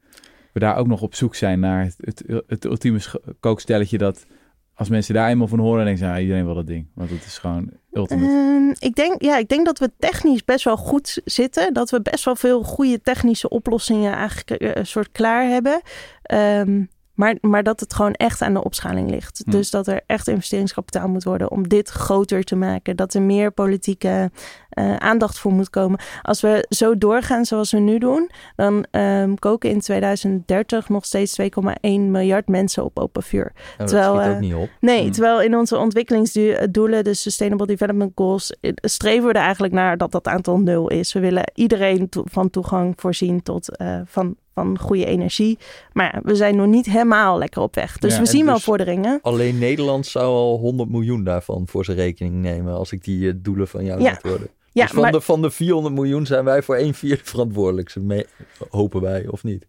[0.53, 1.97] we daar ook nog op zoek zijn naar het,
[2.27, 2.99] het, het ultieme
[3.41, 4.27] kookstelletje dat
[4.75, 6.87] als mensen daar eenmaal van horen, denken ze, ja, iedereen wil dat ding.
[6.95, 8.33] Want het is gewoon ultimate.
[8.33, 11.73] Ehm, ik, denk, ja, ik denk dat we technisch best wel goed zitten.
[11.73, 15.81] Dat we best wel veel goede technische oplossingen eigenlijk eh, een soort klaar hebben.
[16.23, 16.85] Ehm,
[17.15, 19.43] maar, maar dat het gewoon echt aan de opschaling ligt.
[19.45, 19.51] Hm.
[19.51, 22.97] Dus dat er echt investeringskapitaal moet worden om dit groter te maken.
[22.97, 24.31] Dat er meer politieke
[24.69, 25.99] eh, aandacht voor moet komen.
[26.23, 31.41] Als we zo doorgaan zoals we nu doen, dan ehm, koken in 2030 nog steeds
[31.43, 31.47] 2,1
[31.83, 33.53] miljard mensen op open vuur.
[33.79, 34.69] Oh, Terwijl, dat ook eh, niet op.
[34.81, 35.11] Nee, Hmm.
[35.13, 40.13] terwijl in onze ontwikkelingsdoelen, de Sustainable Development Goals, eh, streven we er eigenlijk naar dat
[40.13, 41.13] dat aantal nul is.
[41.13, 45.59] We willen iedereen to- van toegang voorzien tot eh, van, van goede energie.
[45.93, 47.99] Maar ja, we zijn nog niet helemaal lekker op weg.
[47.99, 49.19] Dus Ja, we en zien wel dus- vorderingen.
[49.23, 52.75] Alleen Nederland zou al 100 miljoen daarvan voor zijn rekening nemen.
[52.75, 54.11] Als ik die eh, doelen van jou Ja.
[54.11, 54.49] laat worden.
[54.73, 57.95] Ja, dus van, maar de, van de 400 miljoen zijn wij voor 1 vierde verantwoordelijk.
[58.01, 58.27] Mee-
[58.69, 59.67] hopen wij, of niet?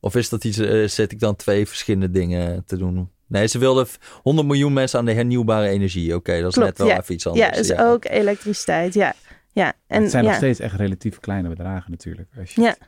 [0.00, 3.10] Of is dat iets, eh, zet ik dan twee verschillende dingen te doen?
[3.26, 6.14] Nee, ze wilden v- 100 miljoen mensen aan de hernieuwbare energie.
[6.14, 7.00] Oké, dat is Klopt, net wel ja.
[7.00, 7.46] even iets anders.
[7.46, 8.94] ja, is ook elektriciteit.
[8.94, 9.14] Ja,
[9.52, 9.72] ja.
[9.86, 10.28] En het zijn ja.
[10.28, 12.28] nog steeds echt relatief kleine bedragen natuurlijk.
[12.38, 12.68] Als je Ja.
[12.68, 12.78] het-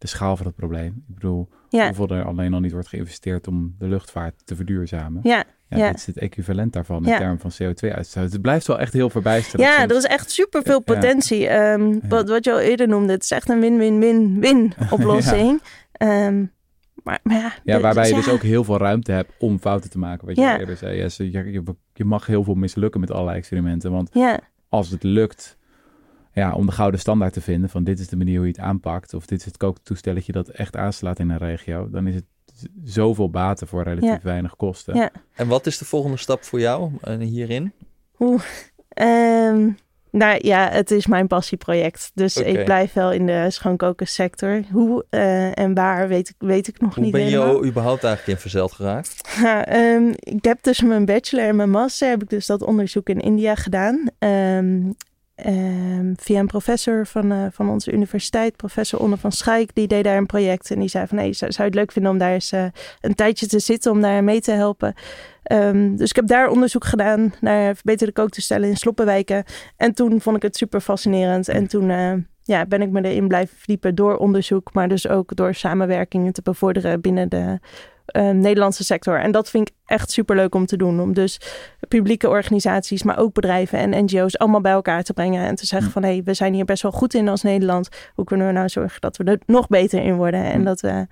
[0.00, 1.04] de schaal van het probleem.
[1.08, 1.86] Ik bedoel, Ja.
[1.86, 5.20] hoeveel er alleen al niet wordt geïnvesteerd om de luchtvaart te verduurzamen.
[5.22, 5.86] Ja, Ja, ja.
[5.90, 7.18] Dit is het equivalent daarvan in Ja.
[7.18, 8.32] termen van CO2-uitstoot.
[8.32, 9.62] Het blijft wel echt heel verbijsterend.
[9.70, 9.90] ja, soms.
[9.90, 11.46] er is echt superveel potentie.
[11.48, 15.62] Ehm, wat, wat je al eerder noemde, het is echt een win-win-win-win oplossing.
[15.92, 16.44] Ehm,
[17.04, 20.26] maar, maar ja, waarbij je dus ook heel veel ruimte hebt om fouten te maken.
[20.26, 20.96] Wat je eerder zei.
[20.96, 21.30] Jesse.
[21.30, 21.62] je, je,
[21.94, 23.90] je mag heel veel mislukken met allerlei experimenten.
[23.90, 25.56] Want Ja, als het lukt
[26.40, 27.70] ja, om de gouden standaard te vinden...
[27.70, 29.14] van dit is de manier hoe je het aanpakt...
[29.14, 31.90] of dit is het kooktoestelletje dat echt aanslaat in een regio...
[31.90, 32.24] dan is het
[32.84, 34.20] zoveel baten voor relatief Ja.
[34.22, 34.96] weinig kosten.
[34.96, 35.10] Ja.
[35.34, 37.72] En wat is de volgende stap voor jou eh, hierin?
[38.88, 39.70] Ehm,
[40.10, 42.10] nou ja, het is mijn passieproject.
[42.14, 44.62] Dus ik blijf wel in de schoonkokersector.
[44.72, 47.64] Hoe eh, en waar weet ik, weet ik nog Hoe niet ben je helemaal.
[47.64, 49.28] überhaupt eigenlijk in verzeld geraakt?
[49.42, 53.08] Ja, ehm, ik heb tussen mijn bachelor en mijn master heb ik dus dat onderzoek
[53.08, 54.04] in India gedaan.
[54.18, 54.80] Ehm,
[55.42, 60.04] ehm, via een professor van, eh, van onze universiteit, professor Onne van Schaik, die deed
[60.04, 60.70] daar een project.
[60.70, 62.64] En die zei van, hey, zou, je het leuk vinden om daar eens eh,
[63.00, 64.94] een tijdje te zitten, om daar mee te helpen.
[65.42, 69.44] Ehm, dus ik heb daar onderzoek gedaan naar verbeterde kooktoestellen in sloppenwijken.
[69.76, 71.48] En toen vond ik het super fascinerend.
[71.48, 72.12] En toen eh,
[72.42, 76.42] ja, ben ik me erin blijven verdiepen door onderzoek, maar dus ook door samenwerkingen te
[76.42, 77.58] bevorderen binnen de
[78.10, 79.20] eh, Nederlandse sector.
[79.20, 81.00] En dat vind ik echt super leuk om te doen.
[81.00, 81.40] Om dus
[81.88, 85.46] publieke organisaties, maar ook bedrijven en NGO's allemaal bij elkaar te brengen.
[85.46, 87.88] En te zeggen van hé, hey, we zijn hier best wel goed in als Nederland.
[88.14, 90.44] Hoe kunnen we nou zorgen dat we er nog beter in worden?
[90.44, 91.06] En dat we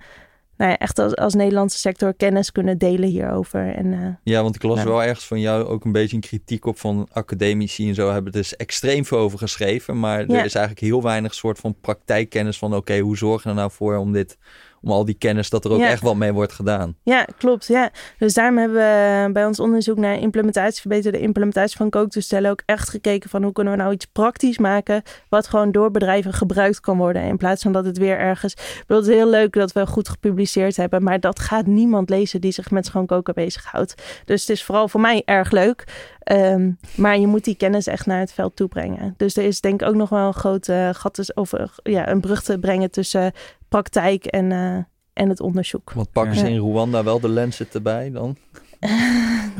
[0.57, 3.75] nou ja, echt als, als Nederlandse sector kennis kunnen delen hierover.
[3.75, 4.85] En eh, Ja, want ik las Ja.
[4.85, 8.31] wel ergens van jou ook een beetje een kritiek op van academici en zo hebben
[8.31, 9.99] er dus extreem veel over geschreven.
[9.99, 10.39] Maar Ja.
[10.39, 13.71] er is eigenlijk heel weinig soort van praktijkkennis van oké, hoe zorgen we er nou
[13.71, 14.37] voor om dit,
[14.81, 15.87] om al die kennis dat er ook Ja.
[15.89, 16.95] echt wat mee wordt gedaan.
[17.03, 17.67] Ja, klopt.
[17.67, 17.89] Ja.
[18.17, 22.89] Dus daarom hebben we bij ons onderzoek naar implementatie, verbeterde implementatie van kooktoestellen ook echt
[22.89, 26.97] gekeken van hoe kunnen we nou iets praktisch maken wat gewoon door bedrijven gebruikt kan
[26.97, 28.53] worden in plaats van dat het weer ergens.
[28.53, 32.09] Ik bedoel, het is heel leuk dat we goed gepubliceerd hebben, maar dat gaat niemand
[32.09, 34.21] lezen die zich met schoon koken bezighoudt.
[34.25, 35.83] Dus het is vooral voor mij erg leuk.
[36.19, 39.13] Ehm, maar je moet die kennis echt naar het veld toe brengen.
[39.17, 42.09] Dus er is denk ik ook nog wel een grote gat, dus- of eh, ja,
[42.09, 43.31] een brug te brengen tussen
[43.69, 44.75] praktijk en, eh,
[45.13, 45.91] en het onderzoek.
[45.93, 46.39] Want pakken Ja.
[46.39, 48.35] ze in Rwanda wel de lenzen erbij dan?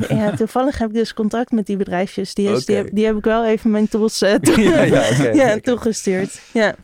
[0.08, 2.34] Ja, toevallig heb ik dus contact met die bedrijfjes.
[2.34, 2.84] Die, is, die, Oké.
[2.84, 5.30] heb, die heb ik wel even mijn tools toe- ja, ja, oké.
[5.42, 6.40] ja, toegestuurd.
[6.52, 6.74] Ja.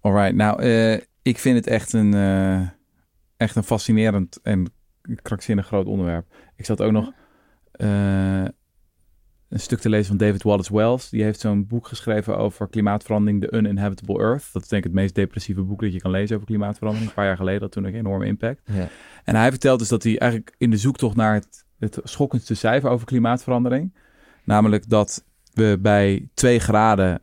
[0.00, 2.60] Alright, nou, eh, ik vind het echt een, eh,
[3.36, 4.72] echt een fascinerend en
[5.22, 6.26] krankzinnig groot onderwerp.
[6.56, 7.12] Ik zat ook nog
[7.72, 8.44] eh,
[9.48, 11.10] een stuk te lezen van David Wallace Wells.
[11.10, 14.48] Die heeft zo'n boek geschreven over klimaatverandering, The Uninhabitable Earth.
[14.52, 17.08] Dat is denk ik het meest depressieve boek dat je kan lezen over klimaatverandering.
[17.08, 18.60] Een paar jaar geleden had toen een enorme impact.
[18.64, 18.88] Ja.
[19.24, 22.90] En hij vertelt dus dat hij eigenlijk in de zoektocht naar het, het schokkendste cijfer
[22.90, 23.94] over klimaatverandering,
[24.44, 27.20] namelijk dat we bij 2 graden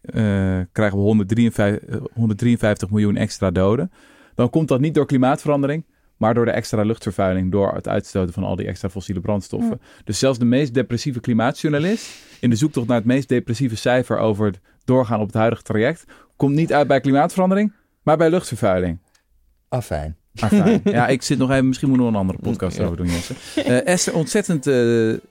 [0.00, 3.92] eh, krijgen we 153, eh, 153 miljoen extra doden.
[4.34, 5.84] Dan komt dat niet door klimaatverandering,
[6.16, 9.80] maar door de extra luchtvervuiling, door het uitstoten van al die extra fossiele brandstoffen.
[10.04, 14.46] Dus zelfs de meest depressieve klimaatjournalist in de zoektocht naar het meest depressieve cijfer over
[14.46, 16.04] het doorgaan op het huidige traject,
[16.36, 18.98] komt niet uit bij klimaatverandering, maar bij luchtvervuiling.
[19.68, 19.82] Ah,
[20.40, 23.06] Ah, ja, ik zit nog even, misschien moeten we nog een andere podcast over doen,
[23.06, 23.34] Jesse.
[23.64, 24.74] Eh, Esther, ontzettend eh,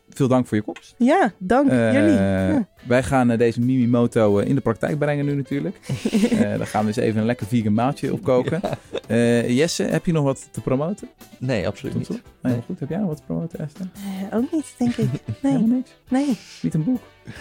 [0.09, 0.95] veel dank voor je komst.
[0.97, 2.13] ja, dank Eh, jullie.
[2.13, 2.67] Ja.
[2.87, 5.79] Wij gaan deze Mimimoto in de praktijk brengen nu natuurlijk.
[6.57, 8.61] Daar gaan we eens even een lekker vegan maaltje op koken.
[9.07, 11.07] Eh, Jesse, heb je nog wat te promoten?
[11.39, 12.21] Nee, absoluut Tot niet.
[12.41, 12.79] Nee, goed.
[12.79, 13.85] Heb jij nog wat te promoten, Esther?
[14.33, 15.09] Ook niet, denk ik.
[15.41, 15.89] Nee, Helemaal niks?
[16.09, 16.99] nee, Niet een boek?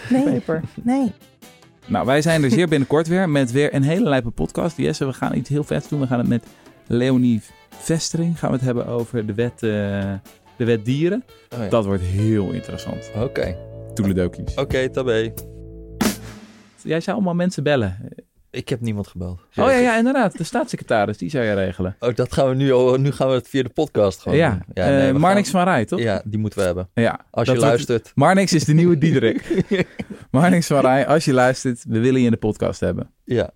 [0.09, 0.61] nee, Paper?
[0.83, 1.11] nee.
[1.87, 4.77] Nou, wij zijn er zeer binnenkort weer met weer een hele lijpe podcast.
[4.77, 5.99] Jesse, we gaan iets heel vets doen.
[5.99, 6.45] We gaan het met
[6.87, 10.13] Leonie Vestering gaan we het hebben over de wet, eh,
[10.57, 11.23] de wet dieren.
[11.53, 11.69] Oh, ja.
[11.69, 13.11] Dat wordt heel interessant.
[13.15, 13.57] Oké,
[13.93, 14.55] Toeledokies.
[14.55, 15.33] oké, tabé.
[16.83, 17.97] Jij zou allemaal mensen bellen.
[18.49, 19.39] Ik heb niemand gebeld.
[19.55, 20.37] Oh ja, ja, inderdaad.
[20.37, 21.95] De staatssecretaris, die zou je regelen.
[21.99, 22.95] Oh, dat gaan we nu al.
[22.99, 24.37] Nu gaan we het via de podcast gewoon.
[24.37, 24.61] ja, doen.
[24.73, 25.99] ja nee, Marnix gaan- van Rij, toch?
[25.99, 26.89] Ja, die moeten we hebben.
[26.93, 28.11] Ja, Als je wordt- luistert.
[28.15, 29.63] Marnix is de nieuwe Diederik.
[30.31, 33.09] Marnix van Rij, als je luistert, we willen je in de podcast hebben.
[33.23, 33.49] Ja,